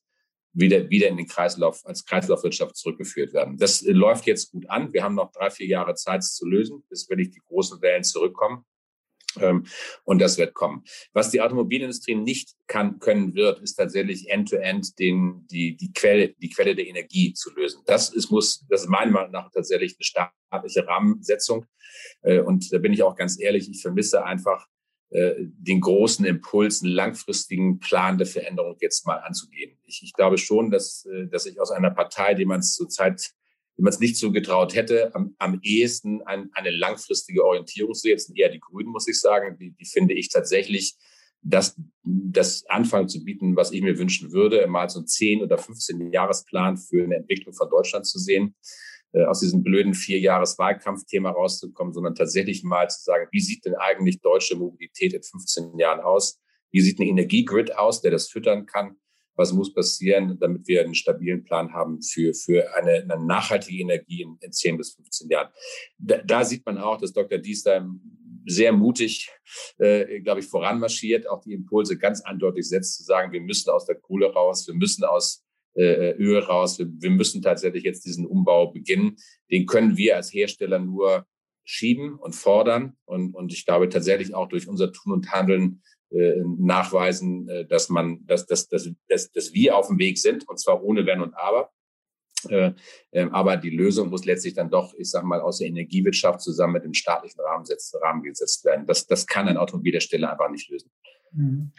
wieder, 0.56 0.88
wieder 0.90 1.08
in 1.08 1.16
den 1.16 1.26
Kreislauf, 1.26 1.84
als 1.84 2.04
Kreislaufwirtschaft 2.04 2.76
zurückgeführt 2.76 3.32
werden. 3.32 3.56
Das 3.58 3.82
äh, 3.82 3.92
läuft 3.92 4.26
jetzt 4.26 4.50
gut 4.50 4.68
an. 4.70 4.92
Wir 4.92 5.02
haben 5.02 5.14
noch 5.14 5.30
drei, 5.32 5.50
vier 5.50 5.66
Jahre 5.66 5.94
Zeit, 5.94 6.20
es 6.20 6.34
zu 6.34 6.46
lösen, 6.46 6.82
bis 6.88 7.08
wirklich 7.08 7.30
die 7.30 7.42
großen 7.46 7.80
Wellen 7.82 8.04
zurückkommen. 8.04 8.64
Ähm, 9.38 9.66
und 10.04 10.18
das 10.18 10.38
wird 10.38 10.54
kommen. 10.54 10.82
Was 11.12 11.30
die 11.30 11.42
Automobilindustrie 11.42 12.14
nicht 12.14 12.54
kann, 12.66 12.98
können 12.98 13.34
wird, 13.34 13.60
ist 13.60 13.74
tatsächlich 13.74 14.30
end-to-end 14.30 14.86
-end 14.98 15.42
die, 15.50 15.76
die 15.76 15.92
Quelle, 15.92 16.34
die 16.38 16.48
Quelle 16.48 16.74
der 16.74 16.86
Energie 16.86 17.34
zu 17.34 17.52
lösen. 17.54 17.82
Das 17.84 18.08
ist, 18.08 18.30
muss, 18.30 18.64
das 18.68 18.82
ist 18.82 18.88
meiner 18.88 19.12
Meinung 19.12 19.32
nach 19.32 19.50
tatsächlich 19.50 19.96
eine 19.98 20.04
staatliche 20.04 20.86
Rahmensetzung. 20.86 21.66
Äh, 22.22 22.40
und 22.40 22.72
da 22.72 22.78
bin 22.78 22.94
ich 22.94 23.02
auch 23.02 23.14
ganz 23.14 23.38
ehrlich, 23.38 23.68
ich 23.68 23.82
vermisse 23.82 24.24
einfach 24.24 24.66
den 25.10 25.80
großen 25.80 26.24
Impuls, 26.24 26.82
einen 26.82 26.92
langfristigen 26.92 27.78
Plan 27.78 28.18
der 28.18 28.26
Veränderung 28.26 28.76
jetzt 28.80 29.06
mal 29.06 29.18
anzugehen. 29.18 29.78
Ich, 29.84 30.02
ich 30.02 30.12
glaube 30.12 30.36
schon, 30.36 30.70
dass, 30.70 31.06
äh, 31.06 31.28
dass 31.28 31.46
ich 31.46 31.60
aus 31.60 31.70
einer 31.70 31.90
Partei, 31.90 32.34
die 32.34 32.44
man 32.44 32.60
es 32.60 32.74
zurzeit 32.74 33.32
die 33.78 33.82
man 33.82 33.92
es 33.92 34.00
nicht 34.00 34.16
so 34.16 34.32
getraut 34.32 34.74
hätte, 34.74 35.14
am, 35.14 35.34
am 35.38 35.60
ehesten 35.62 36.22
ein, 36.22 36.50
eine 36.54 36.70
langfristige 36.70 37.44
Orientierung 37.44 37.94
sehe. 37.94 38.12
Jetzt 38.12 38.34
eher 38.34 38.48
die 38.48 38.60
Grünen, 38.60 38.88
muss 38.88 39.06
ich 39.06 39.20
sagen. 39.20 39.58
Die, 39.58 39.72
die 39.72 39.84
finde 39.84 40.14
ich 40.14 40.30
tatsächlich, 40.30 40.96
das, 41.42 41.76
das 42.02 42.64
Anfang 42.68 43.08
zu 43.08 43.22
bieten, 43.22 43.54
was 43.54 43.70
ich 43.72 43.82
mir 43.82 43.98
wünschen 43.98 44.32
würde, 44.32 44.66
mal 44.66 44.88
so 44.88 45.00
einen 45.00 45.06
10- 45.06 45.42
oder 45.42 45.56
15-Jahresplan 45.58 46.76
für 46.76 47.04
eine 47.04 47.16
Entwicklung 47.16 47.54
von 47.54 47.68
Deutschland 47.68 48.06
zu 48.06 48.18
sehen. 48.18 48.54
Äh, 49.16 49.24
aus 49.24 49.40
diesem 49.40 49.62
blöden 49.62 49.94
Vier-Jahres-Wahlkampfthema 49.94 51.30
rauszukommen, 51.30 51.94
sondern 51.94 52.14
tatsächlich 52.14 52.62
mal 52.64 52.90
zu 52.90 53.02
sagen, 53.02 53.28
wie 53.32 53.40
sieht 53.40 53.64
denn 53.64 53.74
eigentlich 53.74 54.20
deutsche 54.20 54.56
Mobilität 54.56 55.14
in 55.14 55.22
15 55.22 55.78
Jahren 55.78 56.00
aus? 56.00 56.38
Wie 56.70 56.82
sieht 56.82 56.98
ein 56.98 57.06
Energiegrid 57.08 57.78
aus, 57.78 58.02
der 58.02 58.10
das 58.10 58.28
füttern 58.28 58.66
kann? 58.66 58.96
Was 59.34 59.54
muss 59.54 59.72
passieren, 59.72 60.38
damit 60.38 60.68
wir 60.68 60.82
einen 60.82 60.94
stabilen 60.94 61.44
Plan 61.44 61.72
haben 61.72 62.02
für, 62.02 62.34
für 62.34 62.74
eine, 62.76 63.06
eine 63.10 63.24
nachhaltige 63.24 63.80
Energie 63.82 64.20
in, 64.20 64.36
in 64.40 64.52
10 64.52 64.76
bis 64.76 64.94
15 64.94 65.30
Jahren? 65.30 65.48
Da, 65.96 66.18
da 66.18 66.44
sieht 66.44 66.66
man 66.66 66.76
auch, 66.76 66.98
dass 66.98 67.14
Dr. 67.14 67.38
Diester 67.38 67.88
sehr 68.44 68.72
mutig, 68.72 69.30
äh, 69.78 70.20
glaube 70.20 70.40
ich, 70.40 70.46
voranmarschiert, 70.46 71.26
auch 71.26 71.40
die 71.40 71.54
Impulse 71.54 71.96
ganz 71.96 72.20
eindeutig 72.20 72.68
setzt, 72.68 72.98
zu 72.98 73.02
sagen, 73.02 73.32
wir 73.32 73.40
müssen 73.40 73.70
aus 73.70 73.86
der 73.86 73.96
Kohle 73.96 74.30
raus, 74.30 74.66
wir 74.66 74.74
müssen 74.74 75.04
aus 75.04 75.45
äh, 75.76 76.12
Öl 76.12 76.38
raus. 76.38 76.78
Wir, 76.78 76.88
wir 76.88 77.10
müssen 77.10 77.42
tatsächlich 77.42 77.84
jetzt 77.84 78.04
diesen 78.04 78.26
Umbau 78.26 78.68
beginnen. 78.72 79.16
Den 79.50 79.66
können 79.66 79.96
wir 79.96 80.16
als 80.16 80.32
Hersteller 80.32 80.78
nur 80.78 81.26
schieben 81.64 82.14
und 82.14 82.34
fordern. 82.34 82.96
Und, 83.04 83.34
und 83.34 83.52
ich 83.52 83.66
glaube 83.66 83.88
tatsächlich 83.88 84.34
auch 84.34 84.48
durch 84.48 84.68
unser 84.68 84.92
Tun 84.92 85.12
und 85.12 85.32
Handeln 85.32 85.82
äh, 86.10 86.42
nachweisen, 86.58 87.48
äh, 87.48 87.66
dass 87.66 87.88
man, 87.88 88.24
dass, 88.26 88.46
dass, 88.46 88.68
dass, 88.68 88.88
dass, 89.08 89.30
dass 89.30 89.52
wir 89.52 89.76
auf 89.76 89.88
dem 89.88 89.98
Weg 89.98 90.18
sind, 90.18 90.48
und 90.48 90.58
zwar 90.58 90.82
ohne 90.82 91.04
Wenn 91.06 91.20
und 91.20 91.34
Aber. 91.34 91.70
Äh, 92.48 92.72
äh, 93.10 93.26
aber 93.32 93.56
die 93.56 93.70
Lösung 93.70 94.10
muss 94.10 94.24
letztlich 94.24 94.54
dann 94.54 94.70
doch, 94.70 94.94
ich 94.94 95.10
sage 95.10 95.26
mal, 95.26 95.40
aus 95.40 95.58
der 95.58 95.68
Energiewirtschaft 95.68 96.40
zusammen 96.40 96.74
mit 96.74 96.84
dem 96.84 96.94
staatlichen 96.94 97.40
Rahmen, 97.40 97.64
Rahmen 98.02 98.22
gesetzt 98.22 98.64
werden. 98.64 98.86
Das, 98.86 99.06
das 99.06 99.26
kann 99.26 99.48
ein 99.48 99.56
Automobilhersteller 99.56 100.30
einfach 100.30 100.50
nicht 100.50 100.70
lösen. 100.70 100.90
Mhm. 101.36 101.72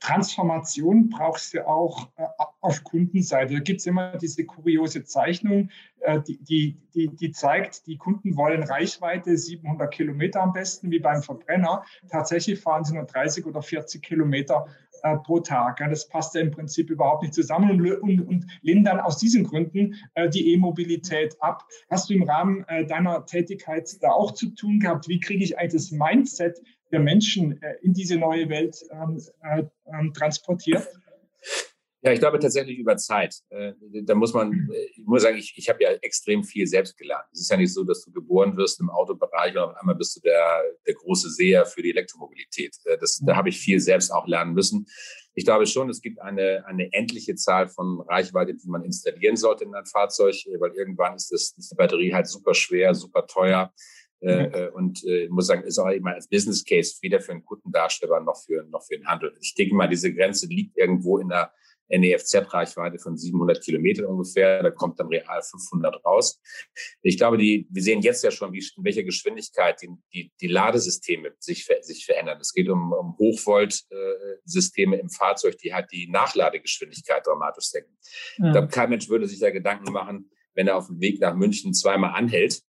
Transformation 0.00 1.08
brauchst 1.08 1.54
du 1.54 1.66
auch 1.66 2.08
äh, 2.16 2.26
auf 2.60 2.84
Kundenseite. 2.84 3.54
Da 3.54 3.60
gibt 3.60 3.80
es 3.80 3.86
immer 3.86 4.16
diese 4.18 4.44
kuriose 4.44 5.04
Zeichnung, 5.04 5.70
äh, 6.00 6.20
die, 6.20 6.38
die, 6.44 6.76
die, 6.94 7.08
die, 7.08 7.30
zeigt, 7.30 7.86
die 7.86 7.96
Kunden 7.96 8.36
wollen 8.36 8.62
Reichweite 8.62 9.36
700 9.36 9.90
Kilometer 9.90 10.42
am 10.42 10.52
besten, 10.52 10.90
wie 10.90 10.98
beim 10.98 11.22
Verbrenner. 11.22 11.84
Tatsächlich 12.10 12.60
fahren 12.60 12.84
sie 12.84 12.94
nur 12.94 13.04
30 13.04 13.46
oder 13.46 13.62
40 13.62 14.02
Kilometer 14.02 14.66
äh, 15.02 15.16
pro 15.16 15.40
Tag. 15.40 15.80
Ja, 15.80 15.88
das 15.88 16.08
passt 16.08 16.34
ja 16.34 16.42
im 16.42 16.50
Prinzip 16.50 16.90
überhaupt 16.90 17.22
nicht 17.22 17.34
zusammen 17.34 17.70
und, 17.70 18.02
und, 18.02 18.20
und 18.20 18.46
lehnen 18.60 18.84
dann 18.84 19.00
aus 19.00 19.16
diesen 19.16 19.44
Gründen 19.44 19.94
äh, 20.14 20.28
die 20.28 20.52
E-Mobilität 20.52 21.36
ab. 21.40 21.64
Hast 21.88 22.10
du 22.10 22.14
im 22.14 22.24
Rahmen 22.24 22.64
äh, 22.68 22.84
deiner 22.84 23.24
Tätigkeit 23.24 23.90
da 24.02 24.10
auch 24.10 24.32
zu 24.32 24.50
tun 24.50 24.80
gehabt? 24.80 25.08
Wie 25.08 25.20
kriege 25.20 25.42
ich 25.42 25.58
eigentlich 25.58 25.72
das 25.72 25.90
Mindset 25.90 26.60
der 26.90 27.00
Menschen 27.00 27.60
äh, 27.62 27.76
in 27.82 27.92
diese 27.92 28.16
neue 28.16 28.48
Welt 28.48 28.76
ähm, 28.90 29.20
äh, 29.42 29.64
ähm, 29.92 30.12
transportiert? 30.12 30.86
Ja, 32.02 32.12
ich 32.12 32.18
glaube 32.18 32.38
tatsächlich 32.38 32.78
über 32.78 32.96
Zeit. 32.96 33.36
Äh, 33.50 33.74
da 34.04 34.14
muss 34.14 34.32
man, 34.32 34.70
ich 34.96 35.04
muss 35.04 35.22
sagen, 35.22 35.36
ich, 35.36 35.52
ich 35.56 35.68
habe 35.68 35.82
ja 35.82 35.90
extrem 36.00 36.42
viel 36.44 36.66
selbst 36.66 36.96
gelernt. 36.96 37.26
Es 37.32 37.42
ist 37.42 37.50
ja 37.50 37.58
nicht 37.58 37.74
so, 37.74 37.84
dass 37.84 38.02
du 38.02 38.10
geboren 38.10 38.56
wirst 38.56 38.80
im 38.80 38.88
Autobereich 38.88 39.52
und 39.52 39.58
auf 39.58 39.76
einmal 39.76 39.96
bist 39.96 40.16
du 40.16 40.20
der, 40.20 40.62
der 40.86 40.94
große 40.94 41.28
Seher 41.30 41.66
für 41.66 41.82
die 41.82 41.90
Elektromobilität. 41.90 42.74
Das, 43.00 43.18
da 43.18 43.36
habe 43.36 43.50
ich 43.50 43.58
viel 43.58 43.80
selbst 43.80 44.10
auch 44.12 44.26
lernen 44.26 44.54
müssen. 44.54 44.86
Ich 45.34 45.44
glaube 45.44 45.66
schon, 45.66 45.90
es 45.90 46.00
gibt 46.00 46.20
eine, 46.20 46.64
eine 46.66 46.90
endliche 46.92 47.34
Zahl 47.34 47.68
von 47.68 48.00
Reichweite, 48.00 48.54
die 48.54 48.68
man 48.68 48.82
installieren 48.82 49.36
sollte 49.36 49.64
in 49.64 49.74
ein 49.74 49.84
Fahrzeug, 49.84 50.34
weil 50.58 50.72
irgendwann 50.72 51.16
ist, 51.16 51.30
das, 51.30 51.54
ist 51.56 51.70
die 51.70 51.76
Batterie 51.76 52.14
halt 52.14 52.28
super 52.28 52.54
schwer, 52.54 52.94
super 52.94 53.26
teuer. 53.26 53.74
Äh, 54.20 54.48
mhm. 54.48 54.54
Äh, 54.54 54.68
und 54.68 55.04
äh, 55.04 55.28
muss 55.28 55.46
sagen, 55.46 55.62
ist 55.64 55.78
auch 55.78 55.88
immer 55.88 56.14
als 56.14 56.28
Business 56.28 56.64
Case 56.64 56.96
weder 57.00 57.20
für 57.20 57.32
einen 57.32 57.44
Kundendarsteller 57.44 58.20
noch 58.20 58.36
für, 58.44 58.64
noch 58.64 58.84
für 58.84 58.96
den 58.96 59.06
Handel. 59.06 59.34
Ich 59.40 59.54
denke 59.54 59.74
mal, 59.74 59.88
diese 59.88 60.12
Grenze 60.12 60.46
liegt 60.46 60.76
irgendwo 60.76 61.18
in 61.18 61.28
der 61.28 61.52
NEFZ-Reichweite 61.90 62.98
von 62.98 63.16
700 63.16 63.62
Kilometern 63.62 64.06
ungefähr. 64.06 64.62
Da 64.62 64.70
kommt 64.70 65.00
dann 65.00 65.08
real 65.08 65.42
500 65.42 66.04
raus. 66.04 66.40
Ich 67.02 67.16
glaube, 67.16 67.38
die, 67.38 67.66
wir 67.70 67.82
sehen 67.82 68.00
jetzt 68.02 68.22
ja 68.22 68.30
schon, 68.30 68.52
wie, 68.52 68.58
in 68.58 68.84
welcher 68.84 69.02
Geschwindigkeit 69.02 69.80
die, 69.82 69.88
die, 70.12 70.32
die 70.40 70.46
Ladesysteme 70.46 71.32
sich, 71.38 71.66
sich 71.80 72.06
verändern. 72.06 72.38
Es 72.40 72.52
geht 72.52 72.68
um, 72.68 72.92
um 72.92 73.16
Hochvolt-Systeme 73.18 74.96
im 74.96 75.10
Fahrzeug, 75.10 75.58
die 75.58 75.74
halt 75.74 75.90
die 75.92 76.08
Nachladegeschwindigkeit 76.08 77.26
dramatisch 77.26 77.66
senken. 77.66 77.96
Ja. 78.38 78.46
Ich 78.46 78.52
glaube, 78.52 78.68
kein 78.68 78.90
Mensch 78.90 79.08
würde 79.08 79.26
sich 79.26 79.40
da 79.40 79.50
Gedanken 79.50 79.92
machen, 79.92 80.30
wenn 80.54 80.68
er 80.68 80.76
auf 80.76 80.86
dem 80.86 81.00
Weg 81.00 81.20
nach 81.20 81.34
München 81.34 81.74
zweimal 81.74 82.12
anhält, 82.14 82.62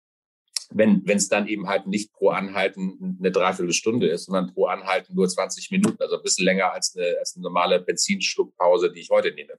wenn 0.74 1.04
es 1.06 1.28
dann 1.28 1.48
eben 1.48 1.68
halt 1.68 1.88
nicht 1.88 2.14
pro 2.14 2.30
Anhalten 2.30 3.18
eine 3.20 3.32
Dreiviertelstunde 3.32 4.08
ist, 4.08 4.26
sondern 4.26 4.54
pro 4.54 4.66
Anhalten 4.66 5.16
nur 5.16 5.28
20 5.28 5.72
Minuten, 5.72 6.02
also 6.02 6.18
ein 6.18 6.24
bisschen 6.24 6.46
länger 6.46 6.72
als 6.72 6.96
eine, 6.96 7.18
als 7.20 7.36
eine 7.36 7.44
normale 7.44 7.80
Benzinschluckpause, 7.82 8.92
die 8.92 9.02
ich 9.02 9.10
heute 9.10 9.34
nehme. 9.34 9.54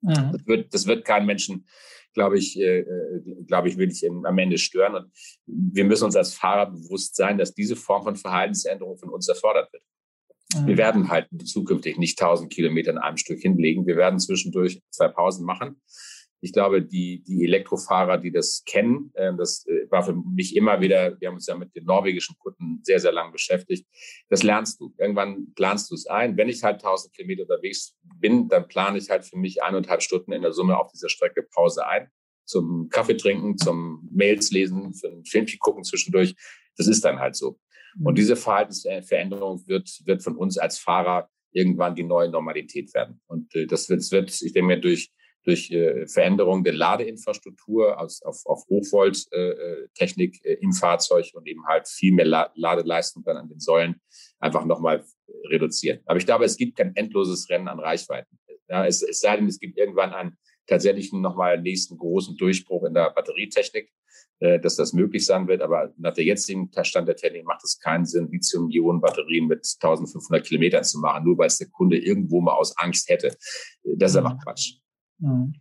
Mhm. 0.00 0.32
Das, 0.32 0.46
wird, 0.46 0.74
das 0.74 0.86
wird 0.86 1.04
keinen 1.04 1.26
Menschen, 1.26 1.66
glaube 2.12 2.38
ich, 2.38 2.58
äh, 2.58 2.80
äh 2.80 3.44
glaube 3.46 3.68
ich, 3.68 3.78
wirklich 3.78 4.08
am 4.08 4.38
Ende 4.38 4.58
stören. 4.58 4.94
Und 4.94 5.12
wir 5.46 5.84
müssen 5.84 6.04
uns 6.04 6.16
als 6.16 6.34
Fahrer 6.34 6.70
bewusst 6.70 7.16
sein, 7.16 7.38
dass 7.38 7.54
diese 7.54 7.76
Form 7.76 8.04
von 8.04 8.16
Verhaltensänderung 8.16 8.96
von 8.96 9.10
uns 9.10 9.28
erfordert 9.28 9.72
wird. 9.72 9.82
Mhm. 10.54 10.66
Wir 10.66 10.76
werden 10.76 11.08
halt 11.08 11.28
zukünftig 11.44 11.98
nicht 11.98 12.20
1000 12.20 12.52
Kilometer 12.52 12.90
in 12.90 12.98
einem 12.98 13.16
Stück 13.16 13.40
hinlegen. 13.40 13.86
Wir 13.86 13.96
werden 13.96 14.18
zwischendurch 14.18 14.82
zwei 14.90 15.08
Pausen 15.08 15.44
machen. 15.44 15.80
Ich 16.44 16.52
glaube, 16.52 16.82
die, 16.82 17.24
die 17.24 17.42
Elektrofahrer, 17.44 18.18
die 18.18 18.30
das 18.30 18.64
kennen, 18.66 19.10
äh, 19.14 19.32
das 19.34 19.66
äh, 19.66 19.90
war 19.90 20.02
für 20.02 20.12
mich 20.12 20.54
immer 20.54 20.82
wieder, 20.82 21.18
wir 21.18 21.28
haben 21.28 21.36
uns 21.36 21.46
ja 21.46 21.56
mit 21.56 21.74
den 21.74 21.86
norwegischen 21.86 22.36
Kunden 22.38 22.80
sehr, 22.82 23.00
sehr 23.00 23.12
lang 23.12 23.32
beschäftigt. 23.32 23.88
Das 24.28 24.42
lernst 24.42 24.78
du. 24.78 24.94
Irgendwann 24.98 25.54
planst 25.54 25.90
du 25.90 25.94
es 25.94 26.06
ein. 26.06 26.36
Wenn 26.36 26.50
ich 26.50 26.62
halt 26.62 26.84
1000 26.84 27.14
Kilometer 27.14 27.44
unterwegs 27.44 27.96
bin, 28.20 28.48
dann 28.48 28.68
plane 28.68 28.98
ich 28.98 29.08
halt 29.08 29.24
für 29.24 29.38
mich 29.38 29.62
eineinhalb 29.62 30.02
Stunden 30.02 30.32
in 30.32 30.42
der 30.42 30.52
Summe 30.52 30.78
auf 30.78 30.92
dieser 30.92 31.08
Strecke 31.08 31.42
Pause 31.42 31.86
ein. 31.86 32.10
Zum 32.44 32.90
Kaffee 32.90 33.16
trinken, 33.16 33.56
zum 33.56 34.06
Mails 34.12 34.50
lesen, 34.50 34.92
für 34.92 35.08
ein 35.08 35.24
Filmchen 35.24 35.58
gucken 35.58 35.82
zwischendurch. 35.82 36.34
Das 36.76 36.88
ist 36.88 37.06
dann 37.06 37.20
halt 37.20 37.36
so. 37.36 37.58
Und 37.98 38.12
mhm. 38.12 38.16
diese 38.16 38.36
Verhaltensveränderung 38.36 39.66
wird, 39.66 39.90
wird 40.04 40.22
von 40.22 40.36
uns 40.36 40.58
als 40.58 40.78
Fahrer 40.78 41.30
irgendwann 41.52 41.94
die 41.94 42.02
neue 42.02 42.28
Normalität 42.28 42.92
werden. 42.92 43.22
Und 43.28 43.54
äh, 43.54 43.66
das 43.66 43.88
wird, 43.88 44.00
das 44.00 44.12
wird 44.12 44.42
ich 44.42 44.52
denke 44.52 44.66
mir, 44.66 44.80
durch 44.80 45.10
durch 45.44 45.70
äh, 45.70 46.06
Veränderung 46.06 46.64
der 46.64 46.72
Ladeinfrastruktur 46.72 48.00
aus, 48.00 48.22
auf, 48.22 48.44
auf 48.46 48.64
Hochvolt-Technik 48.68 50.44
äh, 50.44 50.54
äh, 50.54 50.58
im 50.60 50.72
Fahrzeug 50.72 51.30
und 51.34 51.46
eben 51.46 51.66
halt 51.66 51.86
viel 51.86 52.12
mehr 52.14 52.24
La 52.24 52.50
Ladeleistung 52.54 53.22
dann 53.24 53.36
an 53.36 53.48
den 53.48 53.60
Säulen 53.60 54.00
einfach 54.38 54.64
nochmal 54.64 55.04
reduzieren. 55.50 56.00
Aber 56.06 56.18
ich 56.18 56.26
glaube, 56.26 56.44
es 56.44 56.56
gibt 56.56 56.76
kein 56.76 56.96
endloses 56.96 57.48
Rennen 57.50 57.68
an 57.68 57.78
Reichweiten. 57.78 58.38
Ja, 58.68 58.86
es, 58.86 59.02
es 59.02 59.20
sei 59.20 59.36
denn, 59.36 59.46
es 59.46 59.60
gibt 59.60 59.78
irgendwann 59.78 60.14
einen 60.14 60.38
tatsächlichen 60.66 61.20
nochmal 61.20 61.60
nächsten 61.60 61.98
großen 61.98 62.36
Durchbruch 62.36 62.84
in 62.84 62.94
der 62.94 63.10
Batterietechnik, 63.10 63.92
äh, 64.40 64.58
dass 64.58 64.76
das 64.76 64.94
möglich 64.94 65.26
sein 65.26 65.46
wird. 65.46 65.60
Aber 65.60 65.92
nach 65.98 66.14
der 66.14 66.24
jetzigen 66.24 66.70
Stand 66.82 67.06
der 67.06 67.16
Technik 67.16 67.44
macht 67.44 67.62
es 67.64 67.78
keinen 67.78 68.06
Sinn, 68.06 68.30
Lithium-Ionen-Batterien 68.30 69.46
mit 69.46 69.66
1500 69.80 70.46
Kilometern 70.46 70.84
zu 70.84 71.00
machen, 71.00 71.24
nur 71.24 71.36
weil 71.36 71.48
es 71.48 71.58
der 71.58 71.68
Kunde 71.68 71.98
irgendwo 71.98 72.40
mal 72.40 72.54
aus 72.54 72.76
Angst 72.78 73.10
hätte. 73.10 73.36
Das 73.82 74.12
ist 74.12 74.16
einfach 74.16 74.34
mhm. 74.34 74.40
Quatsch. 74.40 74.78
Mhm. 75.18 75.54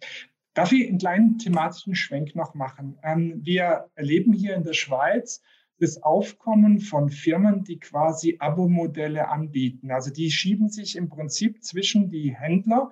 Darf 0.53 0.71
ich 0.71 0.87
einen 0.87 0.99
kleinen 0.99 1.37
thematischen 1.39 1.95
Schwenk 1.95 2.35
noch 2.35 2.53
machen? 2.53 2.97
Ähm, 3.03 3.41
wir 3.43 3.89
erleben 3.95 4.33
hier 4.33 4.55
in 4.55 4.63
der 4.63 4.73
Schweiz 4.73 5.41
das 5.79 6.01
Aufkommen 6.03 6.79
von 6.79 7.09
Firmen, 7.09 7.63
die 7.63 7.79
quasi 7.79 8.37
Abo-Modelle 8.39 9.27
anbieten. 9.27 9.91
Also 9.91 10.11
die 10.11 10.31
schieben 10.31 10.69
sich 10.69 10.95
im 10.95 11.09
Prinzip 11.09 11.63
zwischen 11.63 12.09
die 12.09 12.35
Händler 12.35 12.91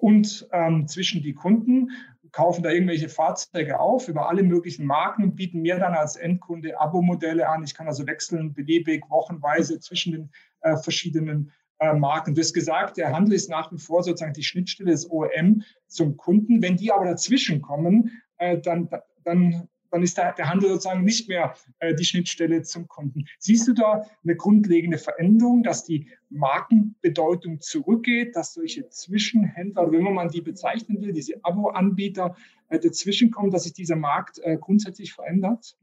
und 0.00 0.46
ähm, 0.52 0.86
zwischen 0.86 1.22
die 1.22 1.34
Kunden, 1.34 1.90
kaufen 2.32 2.62
da 2.62 2.70
irgendwelche 2.70 3.08
Fahrzeuge 3.08 3.78
auf 3.78 4.08
über 4.08 4.28
alle 4.28 4.42
möglichen 4.42 4.86
Marken 4.86 5.22
und 5.22 5.36
bieten 5.36 5.60
mir 5.60 5.78
dann 5.78 5.94
als 5.94 6.16
Endkunde 6.16 6.80
Abo-Modelle 6.80 7.48
an. 7.48 7.62
Ich 7.62 7.74
kann 7.74 7.86
also 7.86 8.06
wechseln 8.06 8.54
beliebig 8.54 9.04
wochenweise 9.10 9.78
zwischen 9.80 10.12
den 10.12 10.30
äh, 10.62 10.76
verschiedenen 10.76 11.52
Marken. 11.94 12.34
Du 12.34 12.40
hast 12.40 12.52
gesagt, 12.52 12.96
der 12.96 13.12
Handel 13.12 13.34
ist 13.34 13.50
nach 13.50 13.72
wie 13.72 13.78
vor 13.78 14.02
sozusagen 14.02 14.34
die 14.34 14.42
Schnittstelle 14.42 14.90
des 14.90 15.10
OEM 15.10 15.62
zum 15.86 16.16
Kunden. 16.16 16.62
Wenn 16.62 16.76
die 16.76 16.92
aber 16.92 17.04
dazwischen 17.04 17.60
kommen, 17.60 18.22
äh, 18.38 18.58
dann, 18.58 18.88
dann, 19.24 19.68
dann 19.90 20.02
ist 20.02 20.16
der, 20.16 20.32
der 20.32 20.48
Handel 20.48 20.70
sozusagen 20.70 21.04
nicht 21.04 21.28
mehr 21.28 21.54
äh, 21.80 21.94
die 21.94 22.04
Schnittstelle 22.04 22.62
zum 22.62 22.86
Kunden. 22.88 23.24
Siehst 23.38 23.66
du 23.66 23.72
da 23.72 24.06
eine 24.22 24.36
grundlegende 24.36 24.98
Veränderung, 24.98 25.62
dass 25.62 25.84
die 25.84 26.08
Markenbedeutung 26.30 27.60
zurückgeht, 27.60 28.36
dass 28.36 28.54
solche 28.54 28.88
Zwischenhändler, 28.88 29.90
wenn 29.90 30.02
man 30.02 30.28
die 30.28 30.40
bezeichnen 30.40 31.00
will, 31.00 31.12
diese 31.12 31.44
Abo-Anbieter 31.44 32.36
dazwischenkommen, 32.70 33.50
dass 33.50 33.64
sich 33.64 33.74
dieser 33.74 33.96
Markt 33.96 34.40
grundsätzlich 34.60 35.12
verändert? 35.12 35.76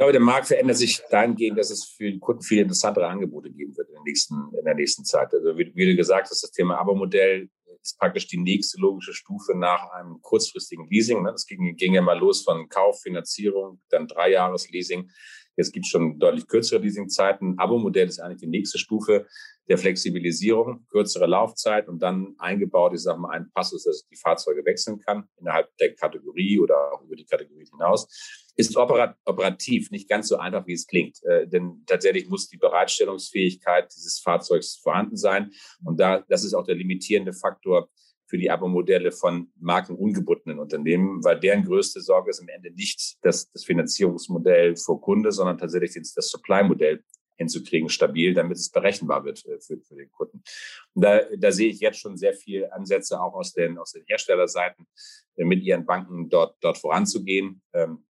glaube, 0.00 0.12
der 0.12 0.22
Markt 0.22 0.46
verändert 0.46 0.78
sich 0.78 1.02
dahingehend, 1.10 1.58
dass 1.58 1.68
es 1.68 1.84
für 1.84 2.10
den 2.10 2.20
Kunden 2.20 2.40
viel 2.40 2.62
interessantere 2.62 3.06
Angebote 3.06 3.50
geben 3.50 3.76
wird 3.76 3.89
der 4.04 4.10
nächsten, 4.10 4.34
in 4.58 4.64
der 4.64 4.74
nächsten 4.74 5.04
Zeit. 5.04 5.32
Also 5.32 5.56
wie, 5.56 5.72
wie 5.74 5.86
du 5.86 5.96
gesagt 5.96 6.30
hast, 6.30 6.42
das 6.42 6.50
Thema 6.50 6.78
Abo-Modell 6.78 7.48
ist 7.82 7.98
praktisch 7.98 8.26
die 8.26 8.38
nächste 8.38 8.80
logische 8.80 9.14
Stufe 9.14 9.56
nach 9.56 9.90
einem 9.92 10.20
kurzfristigen 10.20 10.88
Leasing. 10.90 11.22
Ne? 11.22 11.32
Das 11.32 11.46
ging, 11.46 11.76
ging 11.76 11.94
ja 11.94 12.02
mal 12.02 12.18
los 12.18 12.42
von 12.42 12.68
Kauf, 12.68 13.00
Finanzierung, 13.02 13.80
dann 13.88 14.06
drei 14.06 14.30
Jahres 14.30 14.68
Leasing. 14.70 15.10
Jetzt 15.56 15.72
gibt 15.72 15.86
es 15.86 15.90
schon 15.90 16.18
deutlich 16.18 16.46
kürzere 16.46 16.80
Leasingzeiten. 16.80 17.58
Abo-Modell 17.58 18.08
ist 18.08 18.20
eigentlich 18.20 18.40
die 18.40 18.46
nächste 18.46 18.78
Stufe 18.78 19.26
der 19.68 19.78
Flexibilisierung, 19.78 20.86
kürzere 20.88 21.26
Laufzeit 21.26 21.88
und 21.88 22.00
dann 22.00 22.34
eingebaut, 22.38 22.92
ich 22.94 23.02
sage 23.02 23.20
mal, 23.20 23.30
ein 23.30 23.50
Passus, 23.52 23.84
dass 23.84 24.02
ich 24.02 24.08
die 24.08 24.16
Fahrzeuge 24.16 24.64
wechseln 24.64 24.98
kann 25.00 25.28
innerhalb 25.38 25.68
der 25.76 25.94
Kategorie 25.94 26.58
oder 26.58 26.92
auch 26.92 27.02
über 27.02 27.14
die 27.14 27.24
Kategorie 27.24 27.66
hinaus 27.70 28.08
ist 28.60 28.76
operativ 28.76 29.90
nicht 29.90 30.08
ganz 30.08 30.28
so 30.28 30.36
einfach, 30.36 30.66
wie 30.66 30.74
es 30.74 30.86
klingt. 30.86 31.22
Äh, 31.24 31.48
denn 31.48 31.82
tatsächlich 31.86 32.28
muss 32.28 32.48
die 32.48 32.58
Bereitstellungsfähigkeit 32.58 33.92
dieses 33.94 34.20
Fahrzeugs 34.20 34.76
vorhanden 34.76 35.16
sein. 35.16 35.50
Und 35.84 35.98
da, 35.98 36.24
das 36.28 36.44
ist 36.44 36.54
auch 36.54 36.64
der 36.64 36.76
limitierende 36.76 37.32
Faktor 37.32 37.88
für 38.26 38.38
die 38.38 38.50
Abo-Modelle 38.50 39.10
von 39.10 39.50
markenungebundenen 39.58 40.60
Unternehmen, 40.60 41.22
weil 41.24 41.40
deren 41.40 41.64
größte 41.64 42.00
Sorge 42.00 42.30
ist 42.30 42.40
am 42.40 42.48
Ende 42.48 42.70
nicht 42.70 43.16
das, 43.22 43.50
das 43.50 43.64
Finanzierungsmodell 43.64 44.76
vor 44.76 45.00
Kunde, 45.00 45.32
sondern 45.32 45.58
tatsächlich 45.58 45.92
das 46.14 46.28
Supply-Modell 46.28 47.02
hinzukriegen, 47.36 47.88
stabil, 47.88 48.34
damit 48.34 48.58
es 48.58 48.70
berechenbar 48.70 49.24
wird 49.24 49.40
für, 49.40 49.58
für 49.58 49.96
den 49.96 50.12
Kunden. 50.12 50.42
Und 50.94 51.04
da, 51.04 51.22
da 51.36 51.50
sehe 51.50 51.70
ich 51.70 51.80
jetzt 51.80 51.98
schon 51.98 52.16
sehr 52.16 52.34
viele 52.34 52.72
Ansätze 52.72 53.20
auch 53.20 53.34
aus 53.34 53.52
den, 53.52 53.78
aus 53.78 53.92
den 53.92 54.04
Herstellerseiten, 54.06 54.86
mit 55.36 55.62
ihren 55.62 55.86
Banken 55.86 56.28
dort, 56.28 56.56
dort 56.60 56.78
voranzugehen. 56.78 57.62
Ähm, 57.72 58.04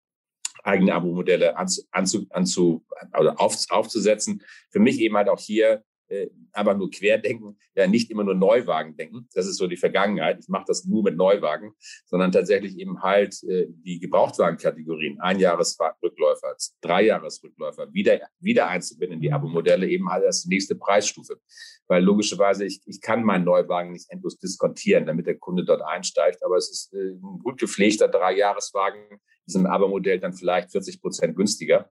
eigene 0.63 0.93
Abo-Modelle 0.93 1.58
anzu, 1.58 1.84
anzu, 1.91 2.28
anzu, 2.30 2.86
oder 3.17 3.39
auf, 3.39 3.56
aufzusetzen. 3.69 4.43
Für 4.72 4.80
mich 4.80 5.00
eben 5.00 5.15
halt 5.15 5.30
auch 5.30 5.39
hier 5.39 5.84
äh, 6.10 6.30
aber 6.52 6.74
nur 6.74 6.89
Querdenken, 6.89 7.58
ja 7.76 7.88
nicht 7.88 8.10
immer 8.10 8.24
nur 8.24 8.34
Neuwagen 8.34 8.98
denken. 8.98 9.28
Das 9.34 9.45
ist 9.45 9.58
so 9.58 9.67
die 9.67 9.78
Vergangenheit. 9.78 10.39
Ich 10.39 10.50
mache 10.50 10.65
das 10.67 10.86
nur 10.86 11.04
mit 11.04 11.15
Neuwagen, 11.15 11.74
sondern 12.06 12.32
tatsächlich 12.32 12.78
eben 12.78 13.02
halt 13.02 13.41
äh, 13.43 13.67
die 13.69 14.00
Gebrauchtwagenkategorien, 14.00 15.19
Einjahresrückläufer, 15.22 16.56
Dreijahresrückläufer, 16.82 17.93
wieder, 17.93 18.19
wieder 18.39 18.67
einzubinden 18.67 19.17
in 19.17 19.22
die 19.22 19.32
Abo-Modelle 19.32 19.88
eben 19.88 20.10
halt 20.10 20.26
als 20.26 20.45
nächste 20.45 20.76
Preisstufe. 20.76 21.39
Weil 21.88 22.04
logischerweise, 22.04 22.65
ich, 22.65 22.82
ich 22.86 23.02
kann 23.02 23.24
meinen 23.24 23.45
Neuwagen 23.45 23.91
nicht 23.91 24.10
endlos 24.10 24.38
diskontieren, 24.38 25.06
damit 25.06 25.28
der 25.28 25.38
Kunde 25.38 25.63
dort 25.63 25.84
einsteigt. 25.84 26.43
Aber 26.43 26.58
es 26.58 26.69
ist 26.72 26.93
äh, 26.93 27.12
ein 27.12 27.39
gut 27.43 27.60
gepflegter 27.60 28.08
Dreijahreswagen, 28.08 29.19
ist 29.49 29.55
im 29.55 29.65
Abo-Modell 29.65 30.19
dann 30.19 30.33
vielleicht 30.33 30.71
40 30.71 31.01
Prozent 31.01 31.35
günstiger 31.35 31.89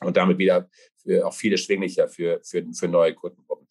und 0.00 0.16
damit 0.16 0.38
wieder 0.38 0.68
auch 1.24 1.34
viel 1.34 1.52
erschwinglicher 1.52 2.08
für, 2.08 2.40
für, 2.42 2.64
für 2.72 2.88
neue 2.88 3.14
Kundengruppen. 3.14 3.66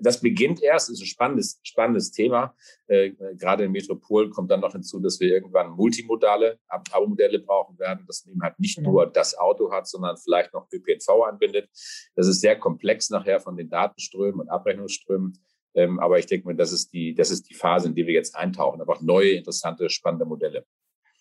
Das 0.00 0.20
beginnt 0.20 0.62
erst, 0.62 0.90
ist 0.90 1.00
ein 1.00 1.06
spannendes, 1.06 1.60
spannendes 1.62 2.10
Thema. 2.10 2.54
Äh, 2.86 3.12
gerade 3.36 3.64
in 3.64 3.72
Metropolen 3.72 4.30
kommt 4.30 4.50
dann 4.50 4.60
noch 4.60 4.72
hinzu, 4.72 5.00
dass 5.00 5.20
wir 5.20 5.28
irgendwann 5.28 5.70
multimodale 5.70 6.58
Abo-Modelle 6.68 7.40
brauchen 7.40 7.78
werden, 7.78 8.04
dass 8.06 8.24
man 8.24 8.32
eben 8.32 8.42
halt 8.42 8.58
nicht 8.58 8.80
nur 8.80 9.06
das 9.06 9.36
Auto 9.36 9.70
hat, 9.72 9.86
sondern 9.86 10.16
vielleicht 10.16 10.54
noch 10.54 10.68
ÖPNV 10.72 11.08
anbindet. 11.28 11.68
Das 12.14 12.26
ist 12.26 12.40
sehr 12.40 12.58
komplex 12.58 13.10
nachher 13.10 13.40
von 13.40 13.56
den 13.56 13.68
Datenströmen 13.68 14.40
und 14.40 14.48
Abrechnungsströmen. 14.48 15.38
Ähm, 15.74 15.98
aber 15.98 16.18
ich 16.18 16.26
denke 16.26 16.46
mir, 16.46 16.54
das 16.54 16.72
ist 16.72 16.92
die, 16.92 17.14
das 17.14 17.30
ist 17.30 17.50
die 17.50 17.54
Phase, 17.54 17.88
in 17.88 17.94
die 17.94 18.06
wir 18.06 18.14
jetzt 18.14 18.36
eintauchen. 18.36 18.80
Aber 18.80 18.94
auch 18.94 19.02
neue, 19.02 19.32
interessante, 19.32 19.90
spannende 19.90 20.24
Modelle. 20.24 20.64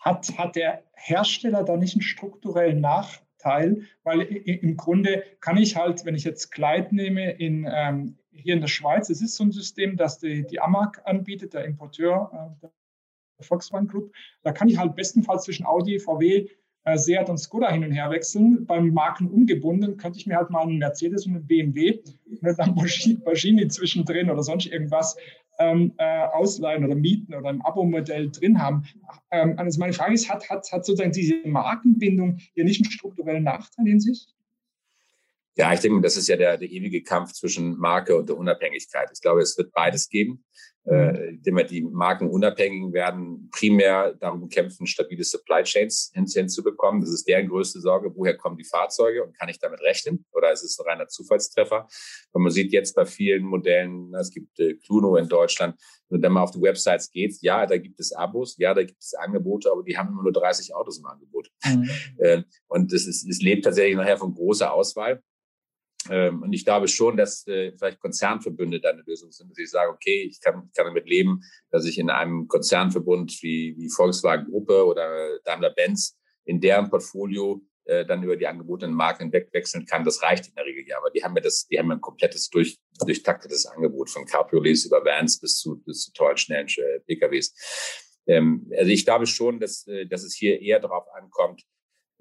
Hat, 0.04 0.38
hat 0.38 0.58
der 0.58 0.84
Hersteller 0.96 1.64
da 1.64 1.78
nicht 1.78 1.96
einen 1.96 2.02
strukturellen 2.02 2.82
Nachteil? 2.82 3.84
Weil 4.04 4.22
im 4.22 4.76
Grunde 4.76 5.24
kann 5.40 5.58
ich 5.58 5.78
halt, 5.78 6.04
wenn 6.06 6.16
ich 6.16 6.26
jetzt 6.26 6.52
Kleid 6.52 6.92
nehme 6.92 7.32
in, 7.32 7.66
ähm, 7.72 8.18
hier 8.32 8.54
in 8.54 8.62
der 8.62 8.68
Schweiz, 8.68 9.10
es 9.10 9.22
ist 9.22 9.36
so 9.36 9.46
ein 9.46 9.52
System, 9.52 9.96
das 9.96 10.20
die, 10.20 10.46
die 10.46 10.60
AMAG 10.60 11.02
anbietet, 11.06 11.54
der 11.54 11.64
Importeur, 11.64 12.32
äh, 12.34 12.62
der 12.62 12.72
Volkswagen 13.40 13.88
Group, 13.88 14.14
da 14.42 14.52
kann 14.52 14.68
ich 14.68 14.78
halt 14.78 14.96
bestenfalls 14.96 15.44
zwischen 15.46 15.66
Audi, 15.66 16.00
VW, 16.00 16.50
äh, 16.84 16.98
Seat 16.98 17.30
und 17.30 17.38
Skoda 17.38 17.72
hin 17.72 17.86
und 17.86 17.92
her 17.92 18.12
wechseln. 18.12 18.66
Beim 18.66 18.90
Marken 18.90 19.30
ungebunden 19.30 19.96
könnte 19.96 20.20
ich 20.20 20.28
mir 20.28 20.36
halt 20.36 20.50
mal 20.50 20.64
einen 20.64 20.80
Mercedes 20.80 21.26
und 21.26 21.36
einen 21.36 21.48
BMW 21.48 22.02
eine 22.42 22.54
Lamborghini 22.54 23.68
zwischendrin 23.70 24.30
oder 24.30 24.44
sonst 24.44 24.68
irgendwas 24.68 25.16
ähm, 25.60 25.94
äh, 25.98 26.24
ausleihen 26.28 26.84
oder 26.84 26.96
mieten 26.96 27.34
oder 27.34 27.50
ein 27.50 27.62
Abo-Modell 27.62 28.32
drin 28.32 28.62
haben. 28.62 28.86
Ähm, 29.32 29.56
also 29.58 29.80
meine 29.80 29.94
Frage 29.94 30.14
ist, 30.14 30.30
hat, 30.30 30.50
hat, 30.50 30.72
hat 30.72 30.86
sozusagen 30.86 31.12
diese 31.12 31.36
Markenbindung 31.46 32.38
hier 32.54 32.64
nicht 32.64 32.82
einen 32.82 32.92
strukturellen 32.92 33.44
Nachteil 33.44 33.88
in 33.88 34.00
sich? 34.00 34.28
Ja, 35.56 35.72
ich 35.72 35.82
denke, 35.82 36.02
das 36.02 36.18
ist 36.18 36.28
ja 36.28 36.36
der, 36.36 36.58
der 36.58 36.70
ewige 36.70 37.04
Kampf 37.04 37.34
zwischen 37.34 37.78
Marke 37.78 38.18
und 38.18 38.28
der 38.28 38.38
Unabhängigkeit. 38.38 39.10
Ich 39.14 39.22
glaube, 39.22 39.42
es 39.42 39.56
wird 39.58 39.72
beides 39.72 40.10
geben. 40.10 40.44
Äh, 40.86 41.30
indem 41.30 41.58
wir 41.58 41.64
die 41.64 41.82
Markenunabhängigen 41.82 42.92
werden, 42.94 43.50
primär 43.52 44.14
darum 44.16 44.50
kämpfen, 44.50 44.86
stabile 44.86 45.24
Supply 45.24 45.64
Chains 45.64 46.12
hinzubekommen. 46.14 47.02
Das 47.02 47.12
ist 47.12 47.28
deren 47.28 47.48
größte 47.48 47.80
Sorge. 47.80 48.12
Woher 48.16 48.36
kommen 48.36 48.58
die 48.58 48.66
Fahrzeuge 48.66 49.24
und 49.24 49.38
kann 49.38 49.50
ich 49.50 49.60
damit 49.60 49.82
rechnen? 49.82 50.26
Oder 50.34 50.52
ist 50.52 50.64
es 50.64 50.78
ein 50.80 50.86
reiner 50.86 51.08
Zufallstreffer? 51.08 51.88
Und 52.32 52.44
man 52.44 52.52
sieht 52.52 52.74
jetzt 52.74 52.96
bei 52.96 53.06
vielen 53.06 53.44
Modellen, 53.44 54.14
es 54.16 54.30
gibt 54.30 54.60
äh, 54.60 54.74
Cluno 54.76 55.16
in 55.16 55.30
Deutschland, 55.30 55.76
wenn 56.10 56.32
man 56.32 56.44
auf 56.44 56.52
die 56.52 56.62
Websites 56.62 57.10
geht, 57.10 57.42
ja, 57.42 57.66
da 57.66 57.78
gibt 57.78 58.00
es 58.00 58.12
Abos, 58.14 58.58
ja, 58.58 58.74
da 58.74 58.84
gibt 58.84 59.02
es 59.02 59.14
Angebote, 59.14 59.72
aber 59.72 59.84
die 59.84 59.98
haben 59.98 60.10
immer 60.10 60.24
nur 60.24 60.34
30 60.34 60.76
Autos 60.76 61.00
im 61.00 61.06
Angebot. 61.06 61.50
Mhm. 61.66 61.90
Äh, 62.20 62.44
und 62.68 62.94
es, 62.94 63.08
ist, 63.08 63.28
es 63.28 63.42
lebt 63.42 63.66
tatsächlich 63.66 63.98
nachher 63.98 64.18
von 64.18 64.34
großer 64.34 64.72
Auswahl. 64.72 65.22
Ähm, 66.10 66.42
und 66.42 66.54
ich 66.54 66.66
glaube 66.66 66.88
schon, 66.88 67.18
dass 67.18 67.48
äh, 67.48 67.72
vielleicht 67.78 68.00
Konzernverbünde 68.00 68.80
da 68.80 68.90
eine 68.90 69.04
Lösung 69.06 69.32
sind, 69.32 69.50
dass 69.50 69.58
ich 69.58 69.70
sage, 69.70 69.92
okay, 69.92 70.24
ich 70.24 70.42
kann, 70.42 70.70
kann 70.76 70.86
damit 70.86 71.08
leben, 71.08 71.42
dass 71.72 71.86
ich 71.86 71.98
in 71.98 72.10
einem 72.10 72.48
Konzernverbund 72.48 73.42
wie, 73.42 73.76
wie 73.78 73.90
Volkswagen 73.90 74.50
Gruppe 74.50 74.86
oder 74.86 75.40
Daimler-Benz 75.46 76.18
in 76.46 76.60
deren 76.60 76.90
Portfolio 76.90 77.62
äh, 77.86 78.06
dann 78.06 78.24
über 78.24 78.38
die 78.38 78.48
angebotenen 78.48 78.96
Marken 78.96 79.32
wegwechseln 79.32 79.86
kann. 79.86 80.04
Das 80.04 80.22
reicht 80.22 80.48
in 80.48 80.56
der 80.56 80.66
Regel 80.66 80.86
ja. 80.88 80.98
Aber 80.98 81.10
die 81.10 81.24
haben 81.24 81.36
ja 81.36 81.42
das, 81.42 81.68
die 81.68 81.78
haben 81.78 81.90
ja 81.90 81.96
ein 81.96 82.02
komplettes 82.02 82.50
durch, 82.50 82.78
durchtaktetes 83.00 83.66
Angebot 83.66 84.10
von 84.10 84.26
Cabriolets 84.26 84.86
über 84.86 85.04
Vans 85.04 85.40
bis 85.40 85.58
zu, 85.58 85.82
bis 85.84 86.04
zu 86.04 86.14
tollen, 86.14 86.38
schnellen 86.38 86.68
äh, 86.68 87.00
PKWs. 87.02 87.54
Ähm, 88.28 88.72
also 88.78 88.90
ich 88.90 89.06
glaube 89.06 89.28
schon, 89.28 89.60
dass, 89.60 89.88
äh, 89.88 90.06
dass 90.06 90.24
es 90.24 90.34
hier 90.34 90.62
eher 90.62 90.80
darauf 90.80 91.06
ankommt, 91.14 91.64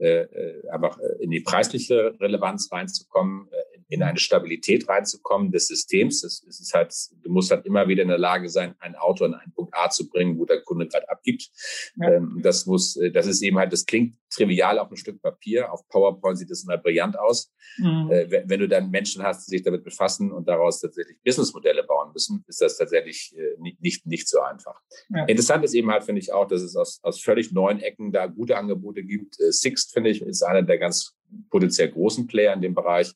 äh, 0.03 0.23
äh, 0.23 0.69
einfach 0.71 0.99
äh, 0.99 1.23
in 1.23 1.31
die 1.31 1.41
preisliche 1.41 2.17
Relevanz 2.19 2.73
reinzukommen, 2.73 3.49
in 3.93 4.03
eine 4.03 4.19
Stabilität 4.19 4.89
reinzukommen 4.89 5.53
des 5.53 5.69
Systems. 5.69 6.25
Es 6.25 6.43
ist 6.43 6.73
halt, 6.73 6.95
du 7.23 7.31
musst 7.31 7.51
halt 7.51 7.67
immer 7.67 7.89
wieder 7.89 8.03
in 8.03 8.09
der 8.09 8.19
Lage 8.19 8.49
sein, 8.49 8.75
ein 8.79 8.97
Auto 8.97 9.27
an 9.27 9.35
einen 9.35 9.53
Punkt 9.53 9.75
A 9.77 9.91
zu 9.91 10.09
bringen, 10.09 10.39
wo 10.39 10.47
der 10.47 10.63
Kunde 10.63 10.89
gerade 10.89 11.09
abgibt. 11.11 11.51
Ja. 11.97 12.13
Ähm, 12.13 12.41
das 12.43 12.65
muss, 12.65 12.97
äh, 12.97 13.11
das 13.11 13.27
ist 13.27 13.43
eben 13.43 13.59
halt, 13.59 13.71
das 13.73 13.85
klingt 13.85 14.17
trivial 14.31 14.79
auf 14.79 14.91
ein 14.91 14.97
Stück 14.97 15.21
Papier. 15.21 15.71
Auf 15.71 15.87
PowerPoint 15.89 16.39
sieht 16.39 16.51
es 16.51 16.65
immer 16.65 16.79
brillant 16.79 17.19
aus. 17.19 17.53
Mhm. 17.77 18.11
Äh, 18.11 18.45
wenn 18.49 18.61
du 18.61 18.67
dann 18.67 18.91
Menschen 18.91 19.23
hast, 19.23 19.47
die 19.47 19.51
sich 19.51 19.63
damit 19.63 19.85
befassen 19.85 20.33
und 20.33 20.49
daraus 20.49 20.81
tatsächlich 20.81 21.19
Businessmodelle 21.23 21.85
bauen 21.85 22.13
müssen, 22.15 22.43
ist 22.49 22.63
das 22.63 22.79
tatsächlich 22.79 23.35
nicht, 23.59 23.83
nicht, 23.83 24.07
nicht 24.07 24.29
so 24.29 24.41
einfach. 24.41 24.81
Ja. 25.11 25.27
Interessant 25.27 25.65
ist 25.65 25.75
eben 25.75 25.91
halt, 25.91 26.05
finde 26.05 26.21
ich 26.21 26.33
auch, 26.33 26.49
dass 26.49 26.63
es 26.63 26.77
aus, 26.77 26.99
aus 27.03 27.21
völlig 27.21 27.53
neuen 27.53 27.81
Ecken 27.81 28.11
da 28.11 28.27
gute 28.27 28.57
Angebote 28.57 29.03
gibt. 29.03 29.35
Sixt, 29.37 29.93
finde 29.93 30.11
ich, 30.11 30.23
ist 30.23 30.43
einer 30.43 30.63
der 30.63 30.79
ganz 30.79 31.15
potenziell 31.51 31.91
großen 31.91 32.27
Player 32.27 32.55
in 32.55 32.61
dem 32.61 32.75
Bereich. 32.75 33.13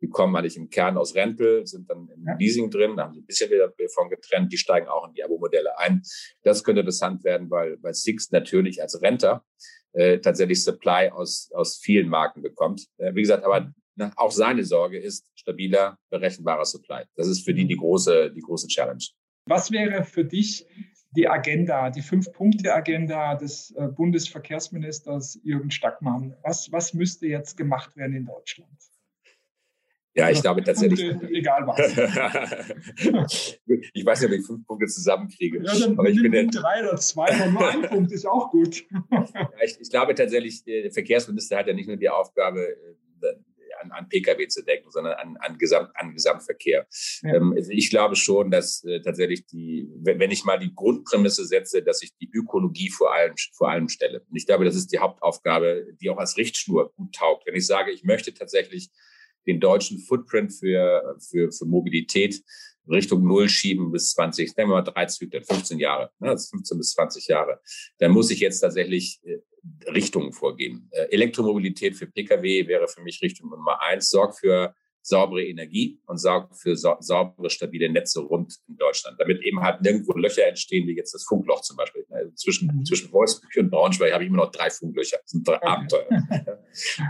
Die 0.00 0.08
kommen 0.08 0.34
eigentlich 0.34 0.56
im 0.56 0.68
Kern 0.68 0.96
aus 0.96 1.14
Rental, 1.14 1.64
sind 1.64 1.88
dann 1.88 2.08
im 2.08 2.26
Leasing 2.38 2.70
drin, 2.70 2.96
da 2.96 3.04
haben 3.04 3.14
sie 3.14 3.20
ein 3.20 3.26
bisschen 3.26 3.50
wieder 3.50 3.72
davon 3.78 4.10
getrennt, 4.10 4.52
die 4.52 4.58
steigen 4.58 4.88
auch 4.88 5.06
in 5.06 5.14
die 5.14 5.22
Abo-Modelle 5.22 5.78
ein. 5.78 6.02
Das 6.42 6.64
könnte 6.64 6.80
interessant 6.80 7.22
werden, 7.22 7.50
weil, 7.50 7.78
weil 7.82 7.94
Six 7.94 8.32
natürlich 8.32 8.82
als 8.82 9.00
Renter 9.00 9.44
äh, 9.92 10.18
tatsächlich 10.18 10.64
Supply 10.64 11.10
aus, 11.10 11.50
aus 11.52 11.78
vielen 11.78 12.08
Marken 12.08 12.42
bekommt. 12.42 12.86
Äh, 12.98 13.14
wie 13.14 13.22
gesagt, 13.22 13.44
aber 13.44 13.72
na, 13.94 14.10
auch 14.16 14.32
seine 14.32 14.64
Sorge 14.64 14.98
ist 14.98 15.30
stabiler, 15.34 15.98
berechenbarer 16.10 16.64
Supply. 16.64 17.04
Das 17.14 17.28
ist 17.28 17.44
für 17.44 17.54
die 17.54 17.66
die 17.66 17.76
große, 17.76 18.32
die 18.32 18.40
große 18.40 18.68
Challenge. 18.68 19.04
Was 19.46 19.70
wäre 19.70 20.04
für 20.04 20.24
dich 20.24 20.66
die 21.12 21.28
Agenda, 21.28 21.90
die 21.90 22.02
Fünf-Punkte-Agenda 22.02 23.36
des 23.36 23.70
äh, 23.72 23.88
Bundesverkehrsministers 23.88 25.38
Jürgen 25.44 25.70
Stackmann? 25.70 26.34
Was, 26.42 26.72
was 26.72 26.94
müsste 26.94 27.26
jetzt 27.26 27.56
gemacht 27.56 27.96
werden 27.96 28.16
in 28.16 28.26
Deutschland? 28.26 28.70
Ja, 30.14 30.28
ich 30.28 30.42
glaube 30.42 30.62
tatsächlich. 30.62 31.00
Egal 31.00 31.66
was. 31.66 31.78
ich 33.94 34.04
weiß 34.04 34.20
nicht, 34.20 34.30
ob 34.30 34.38
ich 34.38 34.46
fünf 34.46 34.66
Punkte 34.66 34.86
zusammenkriege. 34.86 35.62
Ja, 35.64 35.78
dann 35.78 35.98
aber 35.98 36.10
ich 36.10 36.20
bin 36.20 36.50
drei 36.50 36.86
oder 36.86 36.98
zwei, 36.98 37.32
aber 37.32 37.50
nur 37.50 37.66
ein 37.66 37.82
Punkt 37.82 38.12
ist 38.12 38.26
auch 38.26 38.50
gut. 38.50 38.84
ich, 39.64 39.80
ich, 39.80 39.90
glaube 39.90 40.14
tatsächlich, 40.14 40.64
der 40.64 40.92
Verkehrsminister 40.92 41.56
hat 41.56 41.66
ja 41.66 41.72
nicht 41.72 41.86
nur 41.86 41.96
die 41.96 42.10
Aufgabe, 42.10 42.60
äh, 42.60 43.34
an, 43.82 43.90
an 43.92 44.08
Pkw 44.08 44.48
zu 44.48 44.62
denken, 44.62 44.90
sondern 44.90 45.14
an, 45.14 45.36
an, 45.38 45.58
Gesamt, 45.58 45.90
an 45.94 46.12
Gesamtverkehr. 46.12 46.86
Ja. 47.22 47.34
Ähm, 47.34 47.54
also 47.56 47.70
ich 47.70 47.90
glaube 47.90 48.16
schon, 48.16 48.50
dass 48.50 48.84
äh, 48.84 49.00
tatsächlich 49.00 49.46
die, 49.46 49.88
wenn, 49.96 50.18
wenn 50.18 50.30
ich 50.30 50.44
mal 50.44 50.58
die 50.58 50.74
Grundprämisse 50.74 51.44
setze, 51.44 51.82
dass 51.82 52.02
ich 52.02 52.14
die 52.16 52.30
Ökologie 52.32 52.90
vor 52.90 53.12
allem, 53.12 53.34
vor 53.52 53.70
allem 53.70 53.88
stelle. 53.88 54.20
Und 54.20 54.36
ich 54.36 54.46
glaube, 54.46 54.64
das 54.64 54.76
ist 54.76 54.92
die 54.92 54.98
Hauptaufgabe, 54.98 55.86
die 56.00 56.10
auch 56.10 56.18
als 56.18 56.36
Richtschnur 56.36 56.92
gut 56.94 57.14
taugt. 57.14 57.46
Wenn 57.46 57.54
ich 57.54 57.66
sage, 57.66 57.90
ich 57.90 58.04
möchte 58.04 58.32
tatsächlich 58.32 58.90
den 59.46 59.60
deutschen 59.60 59.98
Footprint 59.98 60.52
für, 60.52 61.16
für, 61.30 61.50
für 61.50 61.64
Mobilität 61.64 62.42
Richtung 62.88 63.24
Null 63.24 63.48
schieben 63.48 63.92
bis 63.92 64.12
20, 64.12 64.56
nehmen 64.56 64.70
wir 64.70 64.76
mal 64.76 64.82
drei 64.82 65.06
Zyklen, 65.06 65.44
15 65.44 65.78
Jahre, 65.78 66.10
ne, 66.18 66.30
das 66.30 66.50
15 66.50 66.78
bis 66.78 66.92
20 66.92 67.28
Jahre, 67.28 67.60
dann 67.98 68.10
muss 68.10 68.30
ich 68.30 68.40
jetzt 68.40 68.60
tatsächlich 68.60 69.20
äh, 69.24 69.38
Richtungen 69.86 70.32
vorgeben. 70.32 70.88
Äh, 70.90 71.12
Elektromobilität 71.12 71.96
für 71.96 72.06
Pkw 72.06 72.66
wäre 72.66 72.88
für 72.88 73.02
mich 73.02 73.22
Richtung 73.22 73.50
Nummer 73.50 73.80
eins, 73.80 74.10
sorgt 74.10 74.38
für 74.40 74.74
saubere 75.02 75.44
Energie 75.44 76.00
und 76.06 76.18
sorgt 76.18 76.56
für 76.56 76.76
saubere, 76.76 77.50
stabile 77.50 77.90
Netze 77.90 78.20
rund 78.20 78.56
in 78.68 78.76
Deutschland, 78.76 79.18
damit 79.20 79.42
eben 79.42 79.60
halt 79.60 79.82
nirgendwo 79.82 80.12
Löcher 80.12 80.46
entstehen, 80.46 80.86
wie 80.86 80.96
jetzt 80.96 81.12
das 81.12 81.24
Funkloch 81.24 81.60
zum 81.62 81.76
Beispiel. 81.76 82.06
Also 82.10 82.30
zwischen, 82.34 82.68
mhm. 82.68 82.84
zwischen 82.84 83.12
Wolfsburg 83.12 83.50
und 83.56 83.70
Braunschweig 83.70 84.12
habe 84.12 84.22
ich 84.22 84.30
immer 84.30 84.44
noch 84.44 84.52
drei 84.52 84.70
Funklöcher. 84.70 85.18
Das 85.22 85.30
sind 85.30 85.46
drei. 85.46 85.60
Abenteuer. 85.62 86.08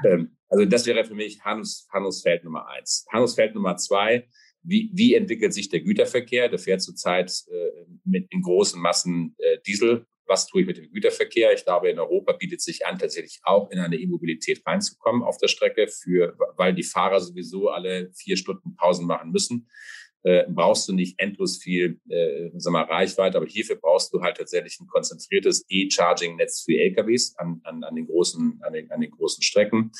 ähm, 0.04 0.36
also 0.48 0.64
das 0.64 0.86
wäre 0.86 1.04
für 1.04 1.14
mich 1.14 1.42
Handels, 1.42 1.86
Handelsfeld 1.92 2.44
Nummer 2.44 2.66
eins. 2.68 3.06
Handelsfeld 3.12 3.54
Nummer 3.54 3.76
zwei, 3.76 4.26
wie, 4.62 4.90
wie 4.94 5.14
entwickelt 5.14 5.52
sich 5.52 5.68
der 5.68 5.80
Güterverkehr? 5.80 6.48
Der 6.48 6.58
fährt 6.58 6.82
zurzeit 6.82 7.32
äh, 7.50 7.84
mit 8.04 8.32
in 8.32 8.42
großen 8.42 8.80
Massen 8.80 9.34
äh, 9.38 9.58
Diesel. 9.66 10.06
Was 10.26 10.46
tue 10.46 10.62
ich 10.62 10.66
mit 10.66 10.76
dem 10.76 10.90
Güterverkehr? 10.90 11.52
Ich 11.52 11.64
glaube, 11.64 11.90
in 11.90 11.98
Europa 11.98 12.32
bietet 12.32 12.61
sich 12.61 12.87
an, 12.87 12.98
tatsächlich 12.98 13.40
auch 13.42 13.70
in 13.70 13.78
eine 13.78 13.96
E-Mobilität 13.96 14.62
reinzukommen 14.66 15.22
auf 15.22 15.38
der 15.38 15.48
Strecke, 15.48 15.88
für, 15.88 16.37
weil 16.56 16.74
die 16.74 16.82
Fahrer 16.82 17.20
sowieso 17.20 17.68
alle 17.68 18.11
vier 18.14 18.37
Stunden 18.37 18.76
Pausen 18.76 19.06
machen 19.06 19.30
müssen. 19.30 19.68
Äh, 20.24 20.44
brauchst 20.48 20.88
du 20.88 20.92
nicht 20.92 21.18
endlos 21.18 21.58
viel 21.58 22.00
äh, 22.08 22.50
sag 22.54 22.72
mal, 22.72 22.85
Reichweite, 22.85 23.38
aber 23.38 23.46
hierfür 23.46 23.74
brauchst 23.74 24.14
du 24.14 24.22
halt 24.22 24.37
tatsächlich 24.37 24.78
ein 24.78 24.87
konzentriertes 24.87 25.64
E-Charging-Netz 25.68 26.62
für 26.62 26.78
LKWs 26.78 27.35
an, 27.38 27.61
an, 27.64 27.82
an, 27.82 27.96
den 27.96 28.06
großen, 28.06 28.61
an, 28.62 28.72
den, 28.72 28.88
an 28.92 29.00
den 29.00 29.11
großen 29.11 29.42
Strecken. 29.42 29.90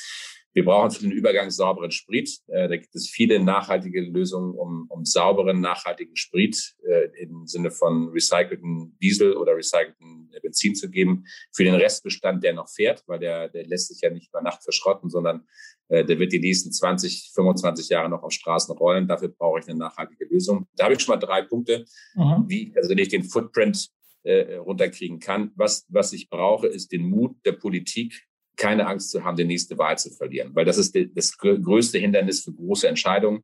Wir 0.53 0.65
brauchen 0.65 0.91
für 0.91 1.01
den 1.01 1.11
Übergang 1.11 1.49
sauberen 1.49 1.91
Sprit. 1.91 2.39
Äh, 2.47 2.67
da 2.69 2.77
gibt 2.77 2.95
es 2.95 3.09
viele 3.09 3.39
nachhaltige 3.39 4.01
Lösungen, 4.01 4.53
um, 4.53 4.85
um 4.89 5.03
sauberen, 5.03 5.61
nachhaltigen 5.61 6.15
Sprit 6.15 6.75
äh, 6.87 7.09
im 7.21 7.47
Sinne 7.47 7.71
von 7.71 8.09
recycelten 8.09 8.97
Diesel 9.01 9.33
oder 9.35 9.55
recycelten 9.55 10.29
Benzin 10.41 10.75
zu 10.75 10.89
geben. 10.89 11.25
Für 11.51 11.63
den 11.63 11.75
Restbestand, 11.75 12.43
der 12.43 12.53
noch 12.53 12.69
fährt, 12.69 13.03
weil 13.07 13.19
der, 13.19 13.49
der 13.49 13.65
lässt 13.65 13.87
sich 13.87 14.01
ja 14.01 14.09
nicht 14.09 14.29
über 14.29 14.41
Nacht 14.41 14.63
verschrotten, 14.63 15.09
sondern 15.09 15.47
äh, 15.87 16.05
der 16.05 16.19
wird 16.19 16.31
die 16.31 16.39
nächsten 16.39 16.71
20, 16.71 17.31
25 17.33 17.89
Jahre 17.89 18.09
noch 18.09 18.23
auf 18.23 18.31
Straßen 18.31 18.75
rollen. 18.77 19.07
Dafür 19.07 19.29
brauche 19.29 19.59
ich 19.59 19.67
eine 19.67 19.79
nachhaltige 19.79 20.25
Lösung. 20.25 20.67
Da 20.75 20.85
habe 20.85 20.93
ich 20.93 21.01
schon 21.01 21.15
mal 21.15 21.25
drei 21.25 21.41
Punkte, 21.41 21.85
mhm. 22.15 22.45
wie 22.47 22.73
also 22.75 22.93
ich 22.93 23.09
den 23.09 23.23
Footprint 23.23 23.89
äh, 24.23 24.55
runterkriegen 24.55 25.19
kann. 25.19 25.51
Was, 25.55 25.85
was 25.89 26.13
ich 26.13 26.29
brauche, 26.29 26.67
ist 26.67 26.91
den 26.91 27.09
Mut 27.09 27.35
der 27.45 27.53
Politik, 27.53 28.23
keine 28.63 28.87
Angst 28.87 29.11
zu 29.11 29.25
haben, 29.25 29.35
die 29.35 29.43
nächste 29.43 29.77
Wahl 29.77 29.97
zu 29.97 30.09
verlieren, 30.09 30.55
weil 30.55 30.63
das 30.63 30.77
ist 30.77 30.97
das 31.15 31.37
größte 31.37 31.99
Hindernis 31.99 32.43
für 32.43 32.53
große 32.53 32.87
Entscheidungen, 32.87 33.43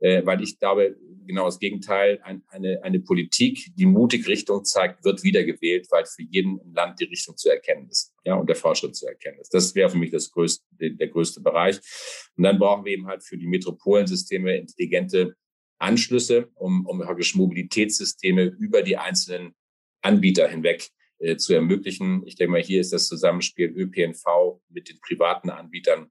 äh, 0.00 0.20
weil 0.26 0.42
ich 0.42 0.58
glaube, 0.58 0.96
genau 1.26 1.46
das 1.46 1.58
Gegenteil, 1.58 2.20
eine, 2.48 2.82
eine 2.82 3.00
Politik, 3.00 3.72
die 3.74 3.86
mutig 3.86 4.28
Richtung 4.28 4.64
zeigt, 4.64 5.02
wird 5.02 5.22
wiedergewählt, 5.22 5.86
weil 5.90 6.04
für 6.04 6.22
jeden 6.22 6.60
Land 6.74 7.00
die 7.00 7.04
Richtung 7.04 7.38
zu 7.38 7.48
erkennen 7.48 7.88
ist, 7.88 8.12
ja, 8.24 8.34
und 8.34 8.48
der 8.48 8.56
Fortschritt 8.56 8.94
zu 8.96 9.06
erkennen 9.06 9.38
ist. 9.40 9.54
Das 9.54 9.74
wäre 9.74 9.88
für 9.88 9.96
mich 9.96 10.10
das 10.10 10.30
größte, 10.30 10.62
der 10.78 11.08
größte 11.08 11.40
Bereich. 11.40 11.80
Und 12.36 12.44
dann 12.44 12.58
brauchen 12.58 12.84
wir 12.84 12.92
eben 12.92 13.06
halt 13.06 13.24
für 13.24 13.38
die 13.38 13.46
Metropolensysteme 13.46 14.58
intelligente 14.58 15.36
Anschlüsse, 15.78 16.50
um, 16.54 16.84
um 16.84 17.02
Mobilitätssysteme 17.34 18.44
über 18.44 18.82
die 18.82 18.98
einzelnen 18.98 19.54
Anbieter 20.02 20.48
hinweg 20.48 20.90
äh, 21.20 21.36
zu 21.36 21.54
ermöglichen. 21.54 22.26
Ich 22.26 22.34
denke 22.34 22.52
mal, 22.52 22.62
hier 22.62 22.80
ist 22.80 22.92
das 22.92 23.06
Zusammenspiel 23.06 23.68
ÖPNV 23.68 24.60
mit 24.68 24.88
den 24.88 24.98
privaten 25.00 25.50
Anbietern 25.50 26.10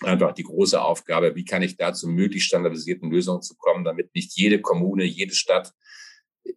einfach 0.00 0.32
die 0.32 0.42
große 0.42 0.80
Aufgabe. 0.80 1.34
Wie 1.36 1.44
kann 1.44 1.62
ich 1.62 1.76
da 1.76 1.92
zu 1.92 2.08
möglichst 2.08 2.48
standardisierten 2.48 3.10
Lösungen 3.10 3.42
zu 3.42 3.54
kommen, 3.56 3.84
damit 3.84 4.14
nicht 4.14 4.36
jede 4.36 4.60
Kommune, 4.60 5.04
jede 5.04 5.34
Stadt 5.34 5.72
äh, 6.44 6.52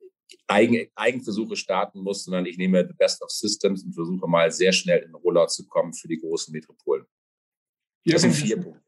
Eigen, 0.48 0.88
Eigenversuche 0.96 1.56
starten 1.56 2.00
muss, 2.02 2.24
sondern 2.24 2.46
ich 2.46 2.58
nehme 2.58 2.88
the 2.88 2.94
best 2.94 3.22
of 3.22 3.30
systems 3.30 3.84
und 3.84 3.94
versuche 3.94 4.28
mal 4.28 4.52
sehr 4.52 4.72
schnell 4.72 5.00
in 5.00 5.10
den 5.10 5.16
Rollout 5.16 5.48
zu 5.48 5.68
kommen 5.68 5.94
für 5.94 6.08
die 6.08 6.20
großen 6.20 6.52
Metropolen. 6.52 7.06
Das 8.06 8.22
sind 8.22 8.34
vier 8.34 8.58
Punkte. 8.58 8.82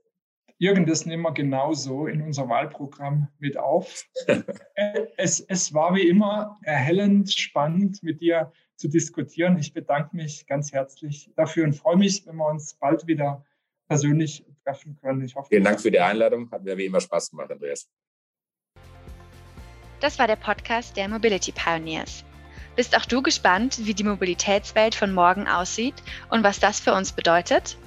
Jürgen, 0.60 0.88
das 0.88 1.06
nehmen 1.06 1.22
wir 1.22 1.34
genauso 1.34 2.08
in 2.08 2.22
unser 2.22 2.50
Wahlprogramm 2.50 3.28
mit 3.40 3.58
auf. 3.58 4.06
Äh, 4.76 5.08
es, 5.18 5.40
es 5.40 5.74
war 5.74 5.96
wie 5.96 6.08
immer 6.08 6.60
erhellend, 6.62 7.34
spannend, 7.34 8.04
mit 8.04 8.22
dir 8.22 8.52
zu 8.78 8.88
diskutieren. 8.88 9.58
Ich 9.58 9.74
bedanke 9.74 10.16
mich 10.16 10.46
ganz 10.48 10.72
herzlich 10.72 11.32
dafür 11.36 11.66
und 11.66 11.74
freue 11.74 11.98
mich, 11.98 12.26
wenn 12.26 12.36
wir 12.36 12.48
uns 12.48 12.76
bald 12.76 13.08
wieder 13.08 13.44
persönlich 13.88 14.46
treffen 14.64 14.98
können. 15.02 15.24
Ich 15.24 15.36
hoffe, 15.36 15.50
Vielen 15.50 15.64
Dank 15.64 15.82
für 15.82 15.92
die 15.92 16.00
Einladung. 16.00 16.50
Hat 16.52 16.64
mir 16.64 16.78
wie 16.78 16.86
immer 16.86 17.02
Spaß 17.02 17.32
gemacht, 17.32 17.52
Andreas. 17.52 17.90
Das 20.00 20.20
war 20.20 20.28
der 20.28 20.36
Podcast 20.36 20.96
der 20.96 21.10
Mobility 21.10 21.52
Pioneers. 21.52 22.24
Bist 22.76 22.96
auch 22.96 23.06
du 23.06 23.24
gespannt, 23.24 23.80
wie 23.84 23.96
die 23.96 24.04
Mobilitätswelt 24.04 24.94
von 24.94 25.12
morgen 25.12 25.48
aussieht 25.48 25.96
und 26.30 26.44
was 26.44 26.60
das 26.60 26.80
für 26.80 26.94
uns 26.94 27.12
bedeutet? 27.12 27.78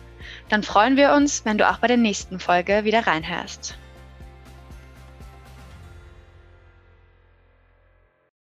Dann 0.48 0.64
freuen 0.64 0.96
wir 0.96 1.12
uns, 1.14 1.44
wenn 1.44 1.58
du 1.58 1.70
auch 1.70 1.78
bei 1.78 1.86
der 1.86 1.96
nächsten 1.96 2.40
Folge 2.40 2.84
wieder 2.84 3.06
reinhörst. 3.06 3.78